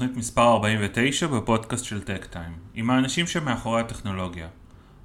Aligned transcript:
לתוכנית 0.00 0.18
מספר 0.18 0.42
49 0.42 1.26
בפודקאסט 1.26 1.84
של 1.84 2.00
טק 2.02 2.24
טיים, 2.24 2.52
עם 2.74 2.90
האנשים 2.90 3.26
שמאחורי 3.26 3.80
הטכנולוגיה. 3.80 4.48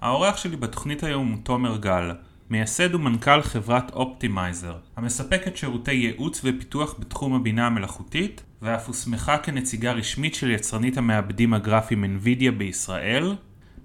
האורח 0.02 0.38
שלי 0.38 0.56
בתוכנית 0.56 1.04
היום 1.04 1.32
הוא 1.32 1.38
תומר 1.44 1.78
גל, 1.78 2.12
מייסד 2.50 2.96
ומנכ"ל 2.96 3.42
חברת 3.42 3.92
אופטימייזר, 3.94 4.78
המספקת 4.96 5.58
שירותי 5.58 5.92
ייעוץ 5.92 6.42
ופיתוח 6.44 6.96
בתחום 7.00 7.34
הבינה 7.34 7.68
המלאכותית, 7.68 8.44
ואף 8.62 8.88
הוסמכה 8.88 9.38
כנציגה 9.38 9.92
רשמית 9.92 10.36
של 10.36 10.52
יצרנית 10.52 10.98
המעבדים 10.98 11.54
הגרפיים 11.54 12.20
NVIDIA 12.20 12.52
בישראל, 12.52 13.36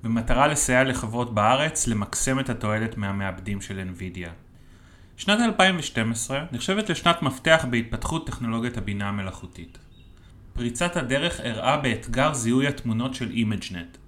במטרה 0.02 0.46
לסייע 0.46 0.84
לחברות 0.84 1.34
בארץ 1.34 1.86
למקסם 1.86 2.40
את 2.40 2.50
התועלת 2.50 2.96
מהמעבדים 2.96 3.60
של 3.60 3.82
NVIDIA. 3.94 4.30
שנת 5.16 5.40
2012 5.40 6.44
נחשבת 6.52 6.90
לשנת 6.90 7.22
מפתח 7.22 7.66
בהתפתחות 7.70 8.26
טכנולוגיית 8.26 8.76
הבינה 8.76 9.08
המלאכותית. 9.08 9.78
פריצת 10.54 10.96
הדרך 10.96 11.40
אירעה 11.40 11.76
באתגר 11.76 12.34
זיהוי 12.34 12.66
התמונות 12.66 13.14
של 13.14 13.32
ImageNet. 13.32 13.98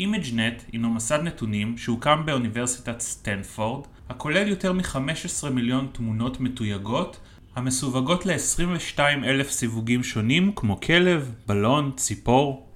ImageNet 0.00 0.72
הינו 0.72 0.90
מסד 0.90 1.22
נתונים 1.22 1.78
שהוקם 1.78 2.22
באוניברסיטת 2.26 3.00
סטנפורד, 3.00 3.86
הכולל 4.08 4.48
יותר 4.48 4.72
מ-15 4.72 5.50
מיליון 5.50 5.88
תמונות 5.92 6.40
מתויגות, 6.40 7.20
המסווגות 7.56 8.26
ל-22 8.26 8.98
אלף 9.00 9.50
סיווגים 9.50 10.02
שונים 10.02 10.52
כמו 10.56 10.80
כלב, 10.80 11.34
בלון, 11.46 11.92
ציפור. 11.96 12.66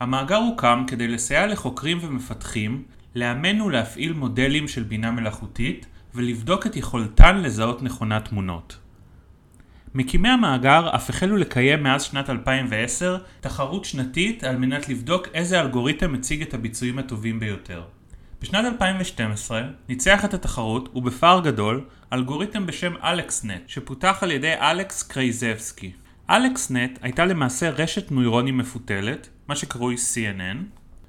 המאגר 0.00 0.36
הוקם 0.36 0.84
כדי 0.86 1.08
לסייע 1.08 1.46
לחוקרים 1.46 1.98
ומפתחים 2.02 2.82
לאמן 3.14 3.60
ולהפעיל 3.60 4.12
מודלים 4.12 4.68
של 4.68 4.82
בינה 4.82 5.10
מלאכותית 5.10 5.86
ולבדוק 6.14 6.66
את 6.66 6.76
יכולתן 6.76 7.42
לזהות 7.42 7.82
נכונה 7.82 8.20
תמונות. 8.20 8.76
מקימי 9.94 10.28
המאגר 10.28 10.94
אף 10.94 11.10
החלו 11.10 11.36
לקיים 11.36 11.82
מאז 11.82 12.02
שנת 12.02 12.30
2010 12.30 13.18
תחרות 13.40 13.84
שנתית 13.84 14.44
על 14.44 14.56
מנת 14.56 14.88
לבדוק 14.88 15.28
איזה 15.34 15.60
אלגוריתם 15.60 16.12
מציג 16.12 16.42
את 16.42 16.54
הביצועים 16.54 16.98
הטובים 16.98 17.40
ביותר. 17.40 17.82
בשנת 18.42 18.64
2012 18.64 19.62
ניצח 19.88 20.24
את 20.24 20.34
התחרות 20.34 20.96
ובפער 20.96 21.40
גדול 21.40 21.84
אלגוריתם 22.12 22.66
בשם 22.66 22.94
אלכסנט 23.04 23.62
שפותח 23.66 24.18
על 24.20 24.30
ידי 24.30 24.54
אלכס 24.54 25.02
קרייזבסקי. 25.02 25.92
אלכסנט 26.30 26.98
הייתה 27.02 27.24
למעשה 27.24 27.70
רשת 27.70 28.10
נוירונים 28.10 28.58
מפותלת, 28.58 29.28
מה 29.48 29.56
שקרוי 29.56 29.94
CNN, 29.94 30.56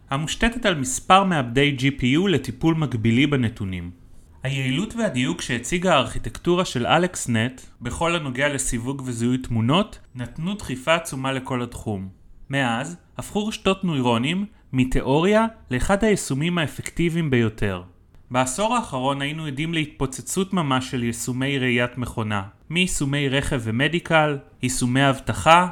המושתתת 0.10 0.66
על 0.66 0.76
מספר 0.76 1.24
מעבדי 1.24 1.78
GPU 1.80 2.28
לטיפול 2.28 2.76
מקבילי 2.76 3.28
בנתונים. 3.28 4.07
היעילות 4.44 4.96
והדיוק 4.96 5.42
שהציגה 5.42 5.96
הארכיטקטורה 5.96 6.66
של 6.66 6.88
אלכסנט 6.88 7.62
בכל 7.82 8.16
הנוגע 8.16 8.50
לסיווג 8.54 9.02
וזיהוי 9.06 9.38
תמונות 9.38 10.00
נתנו 10.16 10.54
דחיפה 10.54 10.96
עצומה 10.96 11.32
לכל 11.32 11.64
התחום. 11.64 12.10
מאז 12.50 12.98
הפכו 13.18 13.48
רשתות 13.48 13.84
נוירונים 13.84 14.46
מתיאוריה 14.74 15.46
לאחד 15.72 16.04
היישומים 16.04 16.58
האפקטיביים 16.58 17.30
ביותר. 17.30 17.84
בעשור 18.32 18.76
האחרון 18.76 19.22
היינו 19.22 19.46
עדים 19.46 19.74
להתפוצצות 19.74 20.54
ממש 20.54 20.92
של 20.92 21.04
יישומי 21.04 21.60
ראיית 21.60 21.98
מכונה, 21.98 22.44
מיישומי 22.70 23.30
רכב 23.30 23.62
ומדיקל, 23.64 24.38
יישומי 24.64 25.10
אבטחה, 25.10 25.68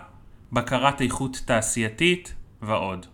בקרת 0.52 1.02
איכות 1.02 1.42
תעשייתית 1.46 2.36
ועוד. 2.62 3.06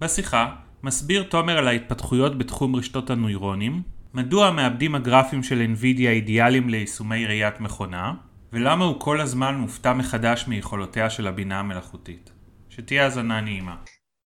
בשיחה 0.00 0.54
מסביר 0.82 1.22
תומר 1.22 1.58
על 1.58 1.68
ההתפתחויות 1.68 2.38
בתחום 2.38 2.76
רשתות 2.76 3.10
הנוירונים, 3.10 3.82
מדוע 4.14 4.46
המעבדים 4.46 4.94
הגרפיים 4.94 5.42
של 5.42 5.66
NVIDIA 5.74 6.08
אידיאליים 6.08 6.68
ליישומי 6.68 7.26
ראיית 7.26 7.60
מכונה, 7.60 8.14
ולמה 8.52 8.84
הוא 8.84 9.00
כל 9.00 9.20
הזמן 9.20 9.54
מופתע 9.54 9.92
מחדש 9.92 10.44
מיכולותיה 10.48 11.10
של 11.10 11.26
הבינה 11.26 11.60
המלאכותית. 11.60 12.32
שתהיה 12.68 13.04
האזנה 13.04 13.40
נעימה. 13.40 13.76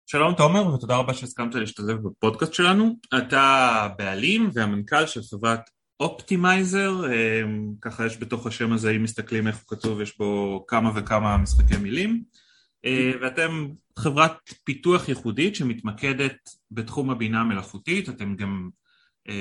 שלום 0.06 0.34
תומר 0.34 0.68
ותודה 0.68 0.96
רבה 0.96 1.14
שהסכמת 1.14 1.56
להשתתף 1.56 1.94
בפודקאסט 2.04 2.54
שלנו. 2.54 3.00
אתה 3.18 3.88
בעלים 3.98 4.50
והמנכ"ל 4.54 5.06
של 5.06 5.22
חברת 5.32 5.70
אופטימייזר, 6.00 7.02
ככה 7.82 8.06
יש 8.06 8.18
בתוך 8.18 8.48
השם 8.48 8.74
הזה, 8.74 8.92
אם 8.92 9.04
מסתכלים 9.04 9.48
איך 9.48 9.56
הוא 9.58 9.78
כתוב, 9.78 10.02
יש 10.02 10.18
בו 10.18 10.64
כמה 10.68 10.92
וכמה 10.96 11.38
משחקי 11.38 11.78
מילים. 11.78 12.24
ואתם 13.22 13.68
חברת 14.00 14.38
פיתוח 14.64 15.10
ייחודית 15.10 15.56
שמתמקדת 15.56 16.38
בתחום 16.72 17.10
הבינה 17.10 17.42
המלאכותית, 17.42 18.10
אתם 18.10 18.36
גם 18.36 18.70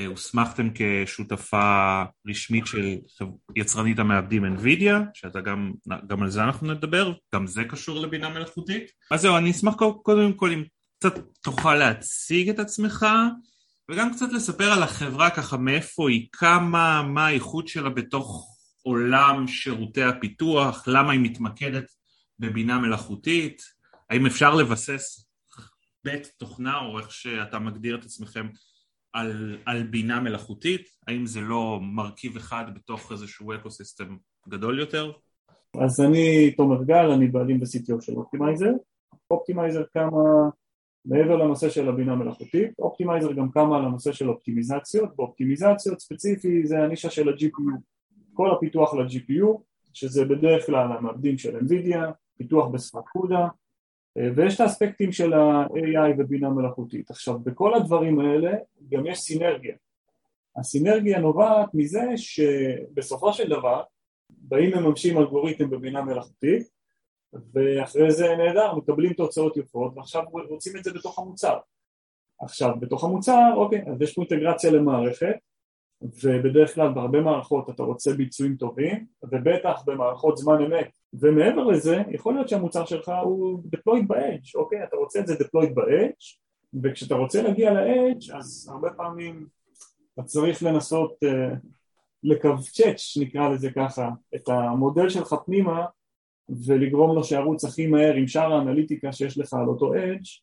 הוסמכתם 0.06 0.68
כשותפה 0.74 2.02
רשמית 2.26 2.66
של 2.66 2.96
יצרנית 3.56 3.98
המעבדים 3.98 4.56
NVIDIA, 4.56 4.94
שאתה 5.14 5.40
גם, 5.40 5.72
גם 6.06 6.22
על 6.22 6.30
זה 6.30 6.44
אנחנו 6.44 6.74
נדבר, 6.74 7.12
גם 7.34 7.46
זה 7.46 7.64
קשור 7.64 8.00
לבינה 8.00 8.28
מלאכותית. 8.28 8.90
אז 9.10 9.20
זהו, 9.20 9.36
אני 9.36 9.50
אשמח 9.50 9.74
קודם 10.02 10.32
כל 10.32 10.52
אם 10.52 10.64
קצת 10.98 11.18
תוכל 11.42 11.74
להציג 11.74 12.48
את 12.48 12.58
עצמך, 12.58 13.06
וגם 13.90 14.12
קצת 14.12 14.32
לספר 14.32 14.72
על 14.72 14.82
החברה 14.82 15.30
ככה 15.30 15.56
מאיפה 15.56 16.10
היא 16.10 16.28
קמה, 16.30 17.02
מה 17.02 17.26
האיכות 17.26 17.68
שלה 17.68 17.90
בתוך 17.90 18.56
עולם 18.82 19.48
שירותי 19.48 20.02
הפיתוח, 20.02 20.84
למה 20.86 21.12
היא 21.12 21.20
מתמקדת 21.20 21.84
בבינה 22.38 22.78
מלאכותית, 22.78 23.62
האם 24.10 24.26
אפשר 24.26 24.54
לבסס 24.54 25.26
בית 26.04 26.26
תוכנה 26.38 26.78
או 26.78 26.98
איך 26.98 27.10
שאתה 27.10 27.58
מגדיר 27.58 27.96
את 27.96 28.04
עצמכם 28.04 28.48
על, 29.12 29.58
על 29.66 29.82
בינה 29.82 30.20
מלאכותית? 30.20 30.88
האם 31.08 31.26
זה 31.26 31.40
לא 31.40 31.78
מרכיב 31.82 32.36
אחד 32.36 32.64
בתוך 32.74 33.12
איזשהו 33.12 33.52
אקו-סיסטם 33.54 34.16
גדול 34.48 34.78
יותר? 34.78 35.12
אז 35.80 36.00
אני 36.00 36.50
תומר 36.56 36.84
גל, 36.84 37.10
אני 37.10 37.26
בעלים 37.26 37.60
ו-CTO 37.60 38.00
של 38.00 38.12
אופטימייזר. 38.12 38.70
אופטימייזר 39.30 39.82
קמה 39.92 40.50
מעבר 41.04 41.36
לנושא 41.36 41.70
של 41.70 41.88
הבינה 41.88 42.14
מלאכותית, 42.14 42.70
אופטימייזר 42.78 43.32
גם 43.32 43.50
קמה 43.50 43.76
על 43.76 43.84
הנושא 43.84 44.12
של 44.12 44.28
אופטימיזציות, 44.28 45.10
ואופטימיזציות 45.18 46.00
ספציפי 46.00 46.66
זה 46.66 46.82
הנישה 46.82 47.10
של 47.10 47.28
ה-GPU, 47.28 47.80
כל 48.32 48.50
הפיתוח 48.50 48.94
ל-GPU, 48.94 49.46
שזה 49.92 50.24
בדרך 50.24 50.66
כלל 50.66 50.92
המעבדים 50.92 51.38
של 51.38 51.56
NVIDIA, 51.58 51.98
פיתוח 52.38 52.68
בשפת 52.68 53.04
קודה, 53.12 53.48
ויש 54.16 54.54
את 54.54 54.60
האספקטים 54.60 55.12
של 55.12 55.32
ה-AI 55.32 56.14
ובינה 56.18 56.48
מלאכותית. 56.48 57.10
עכשיו, 57.10 57.38
בכל 57.38 57.74
הדברים 57.74 58.20
האלה 58.20 58.52
גם 58.88 59.06
יש 59.06 59.18
סינרגיה. 59.18 59.74
הסינרגיה 60.56 61.18
נובעת 61.18 61.68
מזה 61.74 62.02
שבסופו 62.16 63.32
של 63.32 63.48
דבר 63.48 63.82
באים 64.30 64.78
מממשים 64.78 65.18
אלגוריתם 65.18 65.70
בבינה 65.70 66.02
מלאכותית 66.02 66.68
ואחרי 67.54 68.10
זה 68.10 68.36
נהדר, 68.36 68.74
מקבלים 68.74 69.12
תוצאות 69.12 69.56
יפות 69.56 69.92
ועכשיו 69.96 70.22
רוצים 70.32 70.76
את 70.76 70.84
זה 70.84 70.92
בתוך 70.92 71.18
המוצר. 71.18 71.58
עכשיו, 72.40 72.74
בתוך 72.80 73.04
המוצר, 73.04 73.52
אוקיי, 73.56 73.84
אז 73.92 74.02
יש 74.02 74.14
פה 74.14 74.22
אינטגרציה 74.22 74.70
למערכת 74.70 75.36
ובדרך 76.02 76.74
כלל 76.74 76.92
בהרבה 76.94 77.20
מערכות 77.20 77.70
אתה 77.70 77.82
רוצה 77.82 78.12
ביצועים 78.12 78.56
טובים 78.56 79.06
ובטח 79.22 79.82
במערכות 79.86 80.36
זמן 80.36 80.62
אמת 80.62 80.90
ומעבר 81.20 81.64
לזה 81.64 82.02
יכול 82.10 82.34
להיות 82.34 82.48
שהמוצר 82.48 82.84
שלך 82.84 83.12
הוא 83.22 83.62
deployed 83.76 84.06
ב-edge, 84.06 84.50
אוקיי? 84.54 84.84
אתה 84.84 84.96
רוצה 84.96 85.20
את 85.20 85.26
זה 85.26 85.34
deployed 85.34 85.74
ב-edge 85.74 86.38
וכשאתה 86.82 87.14
רוצה 87.14 87.42
להגיע 87.42 87.72
ל-edge 87.72 88.36
אז 88.36 88.68
הרבה 88.72 88.90
פעמים 88.90 89.46
אתה 90.14 90.22
צריך 90.22 90.62
לנסות 90.62 91.14
uh, 91.24 91.56
לקווצ'ץ' 92.22 93.16
נקרא 93.20 93.48
לזה 93.48 93.70
ככה 93.70 94.08
את 94.34 94.48
המודל 94.48 95.08
שלך 95.08 95.34
פנימה 95.46 95.86
ולגרום 96.66 97.16
לו 97.16 97.24
שירוץ 97.24 97.64
הכי 97.64 97.86
מהר 97.86 98.14
עם 98.14 98.26
שאר 98.26 98.52
האנליטיקה 98.52 99.12
שיש 99.12 99.38
לך 99.38 99.54
על 99.54 99.68
אותו 99.68 99.94
edge 99.94 100.42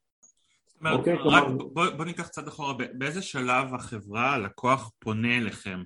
אוקיי, 0.85 1.15
רק 1.15 1.43
בוא, 1.73 1.89
בוא 1.97 2.05
ניקח 2.05 2.27
קצת 2.27 2.47
אחורה, 2.47 2.73
באיזה 2.93 3.21
שלב 3.21 3.73
החברה, 3.73 4.33
הלקוח 4.33 4.91
פונה 4.99 5.37
אליכם? 5.37 5.83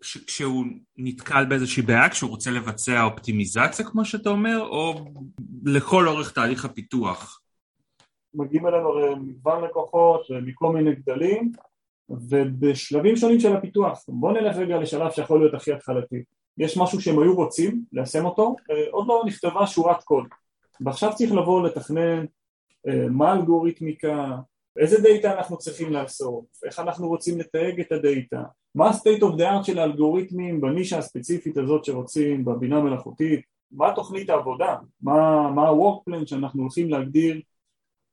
כשהוא 0.00 0.64
נתקל 0.96 1.44
באיזושהי 1.44 1.82
בעיה, 1.82 2.08
כשהוא 2.08 2.30
רוצה 2.30 2.50
לבצע 2.50 3.02
אופטימיזציה 3.02 3.84
כמו 3.84 4.04
שאתה 4.04 4.30
אומר, 4.30 4.60
או 4.60 5.04
לכל 5.64 6.08
אורך 6.08 6.32
תהליך 6.32 6.64
הפיתוח? 6.64 7.40
מגיעים 8.34 8.66
אלינו 8.66 9.16
מגוון 9.16 9.64
לקוחות 9.64 10.26
מכל 10.42 10.72
מיני 10.72 10.94
גדלים 10.94 11.52
ובשלבים 12.08 13.16
שונים 13.16 13.40
של 13.40 13.56
הפיתוח, 13.56 14.04
בוא 14.08 14.32
נלך 14.32 14.56
רגע 14.56 14.78
לשלב 14.78 15.10
שיכול 15.10 15.40
להיות 15.40 15.54
הכי 15.54 15.72
התחלתי 15.72 16.22
יש 16.58 16.76
משהו 16.76 17.00
שהם 17.00 17.18
היו 17.18 17.34
רוצים 17.34 17.82
ליישם 17.92 18.24
אותו, 18.24 18.56
עוד 18.90 19.06
לא 19.06 19.22
נכתבה 19.26 19.66
שורת 19.66 20.02
קוד 20.02 20.24
ועכשיו 20.80 21.10
צריך 21.14 21.32
לבוא 21.32 21.66
לתכנן 21.66 22.24
מה 23.10 23.32
האלגוריתמיקה, 23.32 24.36
איזה 24.78 24.96
דאטה 25.02 25.38
אנחנו 25.38 25.58
צריכים 25.58 25.92
לאסוף, 25.92 26.44
איך 26.64 26.78
אנחנו 26.78 27.08
רוצים 27.08 27.38
לתייג 27.38 27.80
את 27.80 27.92
הדאטה, 27.92 28.42
מה 28.74 28.88
ה-state 28.88 29.20
of 29.20 29.38
the 29.38 29.42
art 29.42 29.64
של 29.64 29.78
האלגוריתמים 29.78 30.60
בנישה 30.60 30.98
הספציפית 30.98 31.56
הזאת 31.56 31.84
שרוצים 31.84 32.44
בבינה 32.44 32.80
מלאכותית, 32.80 33.40
מה 33.70 33.92
תוכנית 33.94 34.30
העבודה, 34.30 34.76
מה, 35.02 35.50
מה 35.54 35.68
ה-work 35.68 36.10
plan 36.10 36.26
שאנחנו 36.26 36.62
הולכים 36.62 36.90
להגדיר, 36.90 37.40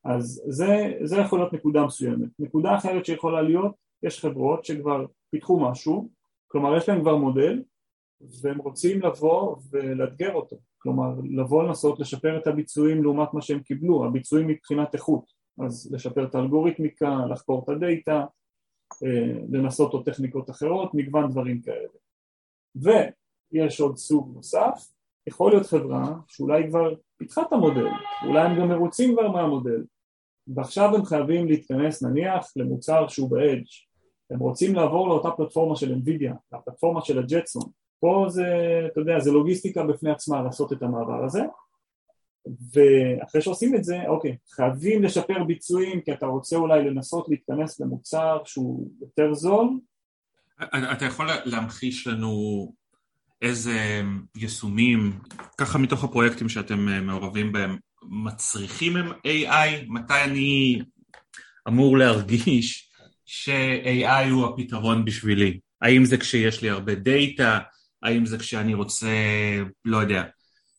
אז 0.04 0.44
זה, 0.48 0.94
זה 1.04 1.18
יכול 1.18 1.40
להיות 1.40 1.54
נקודה 1.54 1.86
מסוימת. 1.86 2.30
נקודה 2.40 2.76
אחרת 2.76 3.06
שיכולה 3.06 3.42
להיות, 3.42 3.76
יש 4.04 4.20
חברות 4.20 4.66
שכבר 4.66 5.06
פיתחו 5.30 5.60
משהו, 5.60 6.10
כלומר 6.48 6.78
יש 6.78 6.90
להם 6.90 7.02
כבר 7.02 7.16
מודל 7.16 7.64
והם 8.42 8.58
רוצים 8.58 9.02
לבוא 9.02 9.56
ולאתגר 9.72 10.34
אותו, 10.34 10.56
כלומר 10.84 11.10
לבוא 11.24 11.64
לנסות 11.64 12.00
לשפר 12.00 12.38
את 12.38 12.48
הביצועים 12.48 13.04
לעומת 13.04 13.34
מה 13.34 13.42
שהם 13.42 13.60
קיבלו, 13.60 14.06
הביצועים 14.06 14.48
מבחינת 14.48 14.94
איכות, 14.94 15.26
אז 15.66 15.92
לשפר 15.94 16.26
את 16.26 16.36
האלגוריתמיקה, 16.36 17.26
לחקור 17.30 17.64
את 17.64 17.70
הדאטה, 17.70 18.26
אה, 19.04 19.40
לנסות 19.50 19.94
עוד 19.94 20.06
טכניקות 20.06 20.50
אחרות, 20.50 20.94
מגוון 20.94 21.32
דברים 21.32 21.62
כאלה. 21.62 21.88
ויש 22.76 23.80
עוד 23.80 23.98
סוג 23.98 24.32
נוסף, 24.34 24.92
יכול 25.28 25.52
להיות 25.52 25.66
חברה 25.66 26.14
שאולי 26.28 26.70
כבר 26.70 26.94
פיתחה 27.18 27.42
את 27.42 27.54
המודל, 27.54 27.88
אולי 28.28 28.42
הם 28.42 28.60
גם 28.60 28.70
מרוצים 28.70 29.14
כבר 29.14 29.32
מהמודל, 29.32 29.84
ועכשיו 30.48 30.96
הם 30.96 31.06
חייבים 31.06 31.48
להתכנס 31.48 32.04
נניח 32.04 32.54
למוצר 32.56 33.08
שהוא 33.08 33.30
ב-edge, 33.30 33.92
הם 34.32 34.40
רוצים 34.40 34.76
לעבור 34.76 35.08
לאותה 35.08 35.32
פלטפורמה 35.32 35.76
של 35.76 35.94
NVIDIA, 35.94 36.34
לפלטפורמה 36.54 37.02
של 37.02 37.20
הג'טסון, 37.20 37.72
פה 38.02 38.26
זה, 38.30 38.46
אתה 38.92 39.00
יודע, 39.00 39.20
זה 39.20 39.32
לוגיסטיקה 39.32 39.84
בפני 39.84 40.12
עצמה 40.12 40.42
לעשות 40.42 40.74
את 40.74 40.84
המעבר 40.84 41.26
הזה 41.26 41.42
ואחרי 42.46 43.42
שעושים 43.42 43.76
את 43.76 43.84
זה, 43.84 43.98
אוקיי, 44.08 44.38
חייבים 44.56 45.04
לשפר 45.04 45.44
ביצועים 45.44 46.02
כי 46.02 46.14
אתה 46.14 46.26
רוצה 46.26 46.56
אולי 46.56 46.84
לנסות 46.84 47.30
להתכנס 47.30 47.80
למוצר 47.80 48.38
שהוא 48.46 48.88
יותר 49.02 49.34
זול 49.34 49.80
אתה 50.64 51.06
יכול 51.06 51.30
להמחיש 51.46 52.08
לנו 52.08 52.74
איזה 53.42 54.02
יישומים, 54.36 55.20
ככה 55.58 55.78
מתוך 55.78 56.04
הפרויקטים 56.04 56.50
שאתם 56.50 56.90
אה, 56.90 57.02
מעורבים 57.02 57.52
בהם, 57.52 57.78
מצריכים 58.04 58.98
הם 58.98 59.12
AI? 59.12 59.86
מתי 59.88 60.24
אני 60.24 60.82
אמור 61.68 61.98
להרגיש 61.98 62.92
ש-AI 63.26 64.30
הוא 64.32 64.46
הפתרון 64.46 65.06
בשבילי? 65.06 65.60
האם 65.82 66.06
זה 66.06 66.18
כשיש 66.18 66.62
לי 66.62 66.70
הרבה 66.70 66.96
data? 66.96 67.60
האם 68.04 68.26
זה 68.26 68.38
כשאני 68.38 68.74
רוצה, 68.74 69.08
לא 69.86 69.98
יודע, 69.98 70.24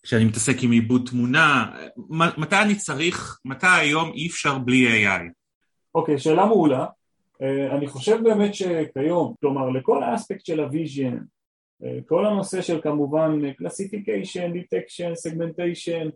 כשאני 0.03 0.25
מתעסק 0.25 0.57
עם 0.63 0.71
עיבוד 0.71 1.09
תמונה? 1.11 1.73
מתי 2.39 2.57
אני 2.63 2.77
צריך, 2.77 3.41
מתי 3.45 3.67
היום 3.81 4.13
אי 4.13 4.27
אפשר 4.27 4.59
בלי 4.59 5.07
AI? 5.07 5.23
אוקיי, 5.95 6.15
okay, 6.15 6.19
שאלה 6.19 6.47
מעולה. 6.47 6.87
Uh, 7.35 7.75
אני 7.77 7.87
חושב 7.87 8.19
באמת 8.23 8.55
שכיום, 8.55 9.35
כלומר 9.41 9.69
לכל 9.69 10.03
האספקט 10.03 10.47
של 10.47 10.61
ה 10.61 10.68
vision, 10.68 11.19
uh, 11.83 11.87
כל 12.07 12.27
הנושא 12.27 12.63
של 12.63 12.81
כמובן 12.81 13.53
classification, 13.53 14.53
detection, 14.53 15.15
segmentation, 15.15 16.09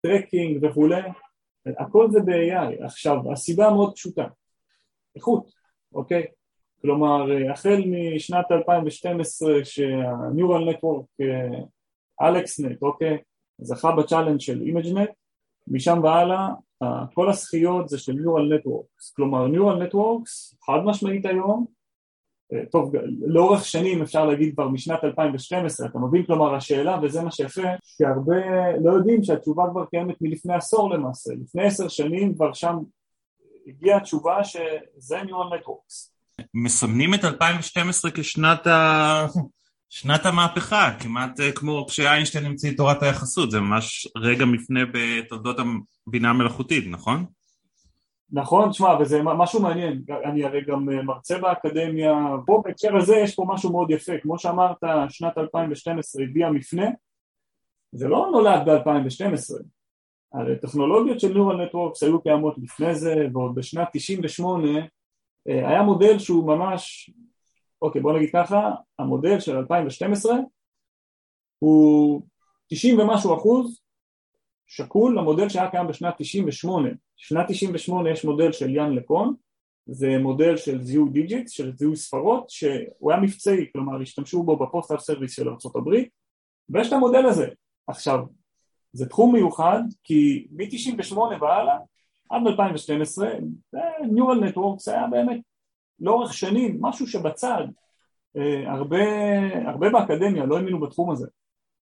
tracking 0.00 0.64
וכולי, 0.64 1.02
הכל 1.78 2.10
זה 2.10 2.20
ב-AI. 2.20 2.84
עכשיו, 2.84 3.32
הסיבה 3.32 3.70
מאוד 3.70 3.94
פשוטה, 3.94 4.24
איכות, 5.16 5.50
אוקיי? 5.94 6.26
כלומר, 6.82 7.26
החל 7.52 7.82
משנת 8.14 8.52
2012 8.52 9.64
שה-Neural 9.64 10.74
Network, 10.74 11.24
AlexNet, 12.22 12.82
אוקיי? 12.82 13.18
זכה 13.60 13.92
ב 13.96 14.00
challenge 14.00 14.40
של 14.40 14.62
ImageNet, 14.62 15.12
משם 15.68 16.00
והלאה 16.02 16.48
כל 17.14 17.30
הזכיות 17.30 17.88
זה 17.88 17.98
של 17.98 18.12
Neural 18.12 18.54
Networks, 18.54 19.14
כלומר 19.16 19.46
Neural 19.46 19.88
Networks 19.88 20.56
חד 20.66 20.78
משמעית 20.84 21.26
היום, 21.26 21.66
טוב, 22.70 22.92
לאורך 23.26 23.64
שנים 23.64 24.02
אפשר 24.02 24.26
להגיד 24.26 24.54
כבר 24.54 24.68
משנת 24.68 25.04
2012, 25.04 25.86
אתה 25.86 25.98
מבין? 25.98 26.26
כלומר 26.26 26.54
השאלה 26.54 26.98
וזה 27.02 27.22
מה 27.22 27.30
שיפה, 27.30 27.68
שהרבה 27.82 28.36
לא 28.84 28.90
יודעים 28.92 29.22
שהתשובה 29.22 29.64
כבר 29.70 29.84
קיימת 29.84 30.16
מלפני 30.20 30.54
עשור 30.54 30.90
למעשה, 30.90 31.32
לפני 31.42 31.62
עשר 31.62 31.88
שנים 31.88 32.34
כבר 32.34 32.52
שם 32.52 32.76
הגיעה 33.66 33.96
התשובה 33.96 34.44
שזה 34.44 35.20
Neural 35.20 35.54
Networks 35.54 36.17
מסמנים 36.54 37.14
את 37.14 37.24
2012 37.24 38.10
כשנת 38.10 38.66
ה... 38.66 39.26
שנת 39.90 40.26
המהפכה, 40.26 40.90
כמעט 41.00 41.40
אה, 41.40 41.52
כמו 41.52 41.86
כשאיינשטיין 41.88 42.44
המציא 42.44 42.70
את 42.70 42.76
תורת 42.76 43.02
היחסות, 43.02 43.50
זה 43.50 43.60
ממש 43.60 44.08
רגע 44.16 44.44
מפנה 44.44 44.80
בתולדות 44.92 45.56
הבינה 46.06 46.30
המלאכותית, 46.30 46.84
נכון? 46.90 47.24
נכון, 48.32 48.70
תשמע, 48.70 48.88
וזה 49.00 49.22
משהו 49.22 49.62
מעניין, 49.62 50.02
אני 50.24 50.44
הרי 50.44 50.60
גם 50.64 50.90
אה, 50.90 51.02
מרצה 51.02 51.38
באקדמיה, 51.38 52.14
פה 52.46 52.62
בהקשר 52.64 52.96
הזה 52.96 53.16
יש 53.16 53.34
פה 53.34 53.46
משהו 53.48 53.72
מאוד 53.72 53.90
יפה, 53.90 54.12
כמו 54.22 54.38
שאמרת, 54.38 54.76
שנת 55.08 55.38
2012 55.38 56.22
הביאה 56.22 56.50
מפנה, 56.50 56.86
זה 57.92 58.08
לא 58.08 58.28
נולד 58.32 58.68
ב-2012, 58.68 59.62
הרי 60.32 60.58
טכנולוגיות 60.58 61.20
של 61.20 61.32
Neural 61.32 61.56
Networks 61.56 62.06
היו 62.06 62.22
קיימות 62.22 62.54
לפני 62.58 62.94
זה, 62.94 63.14
ועוד 63.32 63.54
בשנת 63.54 63.88
98 63.92 64.68
אה, 64.68 64.84
היה 65.48 65.82
מודל 65.82 66.18
שהוא 66.18 66.46
ממש, 66.46 67.10
אוקיי 67.82 68.00
בוא 68.00 68.12
נגיד 68.12 68.30
ככה, 68.32 68.70
המודל 68.98 69.40
של 69.40 69.56
2012 69.56 70.36
הוא 71.58 72.22
90 72.66 72.98
ומשהו 72.98 73.34
אחוז 73.36 73.80
שקול 74.66 75.18
למודל 75.18 75.48
שהיה 75.48 75.70
קיים 75.70 75.86
בשנת 75.86 76.14
98. 76.18 76.88
בשנת 77.18 77.46
98 77.48 78.10
יש 78.10 78.24
מודל 78.24 78.52
של 78.52 78.70
יאן 78.70 78.92
לקון, 78.92 79.34
זה 79.86 80.18
מודל 80.18 80.56
של 80.56 80.82
זיהוי 80.82 81.10
digit, 81.10 81.48
של 81.48 81.72
זיהוי 81.76 81.96
ספרות, 81.96 82.50
שהוא 82.50 83.12
היה 83.12 83.20
מבצעי, 83.20 83.66
כלומר 83.72 84.02
השתמשו 84.02 84.42
בו 84.42 84.56
ב 84.56 84.60
post 84.60 84.76
office 84.76 85.00
service 85.00 85.36
של 85.36 85.48
ארה"ב, 85.48 85.88
ויש 86.70 86.88
את 86.88 86.92
המודל 86.92 87.26
הזה. 87.26 87.48
עכשיו, 87.86 88.18
זה 88.92 89.08
תחום 89.08 89.34
מיוחד 89.34 89.82
כי 90.04 90.46
מ-98 90.50 91.18
והלאה 91.18 91.76
עד 92.30 92.46
2012 92.46 93.30
Neural 94.02 94.44
Networks 94.44 94.92
היה 94.92 95.06
באמת 95.06 95.40
לאורך 96.00 96.34
שנים 96.34 96.78
משהו 96.80 97.06
שבצד 97.06 97.64
אה, 98.36 98.72
הרבה, 98.72 99.04
הרבה 99.64 99.90
באקדמיה 99.90 100.46
לא 100.46 100.56
האמינו 100.56 100.80
בתחום 100.80 101.10
הזה 101.10 101.26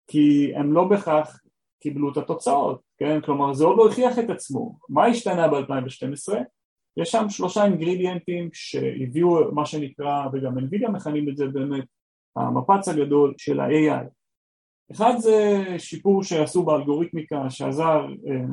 כי 0.08 0.52
הם 0.56 0.74
לא 0.74 0.88
בהכרח 0.88 1.40
קיבלו 1.80 2.12
את 2.12 2.18
התוצאות, 2.18 2.82
כן? 2.98 3.22
כלומר 3.22 3.54
זה 3.54 3.66
עוד 3.66 3.78
לא 3.78 3.90
הכריח 3.90 4.20
את 4.20 4.30
עצמו. 4.30 4.78
מה 4.90 5.06
השתנה 5.06 5.48
ב-2012? 5.48 6.34
יש 6.98 7.12
שם 7.12 7.30
שלושה 7.30 7.66
אינגרידיאנטים 7.66 8.50
שהביאו 8.54 9.52
מה 9.52 9.66
שנקרא, 9.66 10.28
וגם 10.34 10.58
NVIDIA 10.58 10.92
מכנים 10.92 11.30
את 11.30 11.38
זה 11.38 11.48
באמת, 11.48 11.84
המפץ 12.36 12.88
הגדול 12.88 13.34
של 13.38 13.60
ה-AI. 13.60 14.06
אחד 14.92 15.14
זה 15.18 15.66
שיפור 15.78 16.24
שעשו 16.24 16.64
באלגוריתמיקה 16.64 17.50
שעזר 17.50 18.06
אה, 18.28 18.46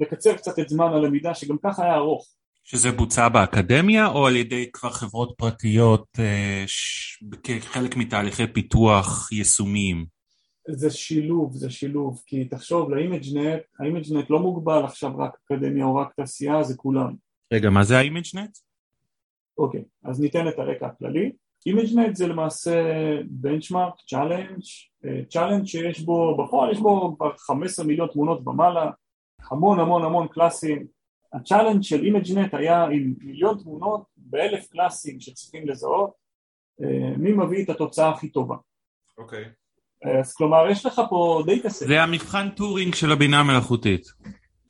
לקצר 0.00 0.34
קצת 0.34 0.58
את 0.58 0.68
זמן 0.68 0.92
הלמידה 0.92 1.34
שגם 1.34 1.56
ככה 1.64 1.84
היה 1.84 1.94
ארוך. 1.94 2.26
שזה 2.64 2.92
בוצע 2.92 3.28
באקדמיה 3.28 4.06
או 4.06 4.26
על 4.26 4.36
ידי 4.36 4.72
כבר 4.72 4.90
חברות 4.90 5.34
פרטיות 5.38 6.06
אה, 6.18 6.64
ש... 6.66 7.24
כחלק 7.42 7.96
מתהליכי 7.96 8.46
פיתוח 8.46 9.32
יישומיים? 9.32 10.06
זה 10.70 10.90
שילוב, 10.90 11.52
זה 11.56 11.70
שילוב, 11.70 12.22
כי 12.26 12.44
תחשוב 12.44 12.90
ל 12.90 12.97
ImageNet, 12.97 13.62
ה 13.80 13.86
ImageNet 13.86 14.30
לא 14.30 14.38
מוגבל 14.38 14.84
עכשיו 14.84 15.18
רק 15.18 15.32
אקדמיה 15.44 15.84
או 15.84 15.96
רק 15.96 16.14
תעשייה, 16.16 16.62
זה 16.62 16.76
כולם. 16.76 17.14
רגע, 17.52 17.70
מה 17.70 17.84
זה 17.84 17.98
ה 17.98 18.04
ImageNet? 18.04 18.58
אוקיי, 19.58 19.84
אז 20.04 20.20
ניתן 20.20 20.48
את 20.48 20.58
הרקע 20.58 20.86
הכללי. 20.86 21.32
ImageNet 21.66 22.16
זה 22.16 22.26
למעשה 22.26 22.82
benchmark, 23.28 23.94
challenge, 24.08 24.60
challenge 25.28 25.64
שיש 25.64 26.00
בו, 26.00 26.36
בפועל 26.36 26.72
יש 26.72 26.78
בו 26.78 27.16
כבר 27.16 27.36
15 27.38 27.86
מיליון 27.86 28.08
תמונות 28.12 28.46
ומעלה, 28.46 28.90
המון 29.50 29.80
המון 29.80 30.04
המון 30.04 30.28
class 30.28 30.64
ים. 30.64 30.86
ה 31.32 31.37
challenge 31.37 31.82
של 31.82 32.04
ImageNet 32.04 32.54
היה 32.54 32.84
עם 32.84 33.14
מיליון 33.18 33.58
תמונות 33.62 34.02
באלף 34.16 34.66
class 34.66 35.05
ים 35.05 35.20
שצריכים 35.20 35.68
לזהות, 35.68 36.10
אה, 36.82 37.16
מי 37.16 37.32
מביא 37.32 37.64
את 37.64 37.70
התוצאה 37.70 38.10
הכי 38.10 38.28
טובה. 38.28 38.56
אוקיי. 39.18 39.44
Okay. 39.44 39.48
אז 40.20 40.34
כלומר 40.34 40.70
יש 40.70 40.86
לך 40.86 41.02
פה 41.10 41.42
data 41.46 41.70
set. 41.70 41.86
זה 41.86 42.02
המבחן 42.02 42.48
טורינג 42.50 42.94
של 42.94 43.12
הבינה 43.12 43.40
המלאכותית. 43.40 44.06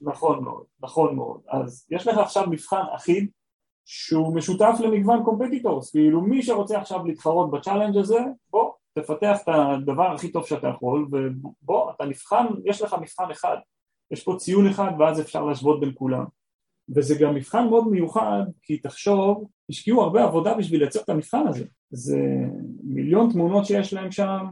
נכון 0.01 0.45
מאוד, 0.45 0.65
נכון 0.81 1.17
מאוד. 1.17 1.41
אז 1.49 1.87
יש 1.91 2.07
לך 2.07 2.19
עכשיו 2.19 2.47
מבחן 2.51 2.83
אחיד 2.97 3.31
שהוא 3.85 4.35
משותף 4.35 4.75
למגוון 4.81 5.25
competitors, 5.25 5.91
כאילו 5.91 6.21
מי 6.21 6.43
שרוצה 6.43 6.79
עכשיו 6.81 7.07
להתחרות 7.07 7.51
ב 7.51 7.55
challenge 7.55 7.97
הזה, 7.97 8.19
בוא, 8.51 8.73
תפתח 8.95 9.39
את 9.43 9.49
הדבר 9.49 10.15
הכי 10.15 10.33
טוב 10.33 10.47
שאתה 10.47 10.69
יכול, 10.69 11.09
ובוא, 11.11 11.91
אתה 11.91 12.05
נבחן, 12.05 12.47
יש 12.65 12.83
לך 12.83 12.97
מבחן 13.01 13.31
אחד, 13.31 13.57
יש 14.11 14.25
פה 14.25 14.35
ציון 14.39 14.67
אחד 14.67 14.91
ואז 14.99 15.21
אפשר 15.21 15.45
להשוות 15.45 15.81
בין 15.81 15.93
כולם. 15.95 16.25
וזה 16.95 17.15
גם 17.21 17.35
מבחן 17.35 17.69
מאוד 17.69 17.89
מיוחד, 17.89 18.43
כי 18.63 18.79
תחשוב, 18.79 19.49
השקיעו 19.71 20.03
הרבה 20.03 20.25
עבודה 20.25 20.55
בשביל 20.55 20.81
לייצר 20.81 21.01
את 21.01 21.09
המבחן 21.09 21.47
הזה. 21.49 21.65
זה 21.91 22.19
מיליון 22.83 23.33
תמונות 23.33 23.67
שיש 23.67 23.93
להם 23.93 24.11
שם, 24.11 24.47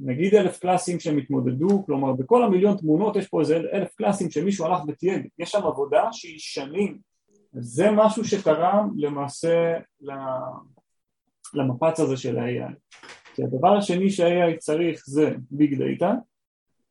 נגיד 0.00 0.34
אלף 0.34 0.58
class 0.58 0.88
ים 0.88 1.00
שהם 1.00 1.18
התמודדו, 1.18 1.86
כלומר 1.86 2.12
בכל 2.12 2.44
המיליון 2.44 2.76
תמונות 2.76 3.16
יש 3.16 3.28
פה 3.28 3.40
איזה 3.40 3.56
אלף 3.72 3.94
class 3.94 4.20
ים 4.20 4.30
שמישהו 4.30 4.66
הלך 4.66 4.80
ותייג, 4.88 5.28
יש 5.38 5.50
שם 5.50 5.62
עבודה 5.66 6.08
שהיא 6.12 6.38
שנים, 6.38 6.98
זה 7.52 7.90
משהו 7.90 8.24
שתרם 8.24 8.90
למעשה 8.96 9.78
למפץ 11.54 12.00
הזה 12.00 12.16
של 12.16 12.38
ה-AI. 12.38 12.74
כי 13.34 13.44
הדבר 13.44 13.76
השני 13.76 14.10
שה-AI 14.10 14.58
צריך 14.58 15.02
זה 15.06 15.34
big 15.50 15.74
data, 15.74 16.14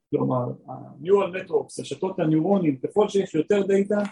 כלומר 0.09 0.45
ה-neural 0.67 1.35
networks, 1.35 1.81
רשתות 1.81 2.19
הניורונים, 2.19 2.77
ככל 2.77 3.09
שיש 3.09 3.35
יותר 3.35 3.61
data 3.67 4.03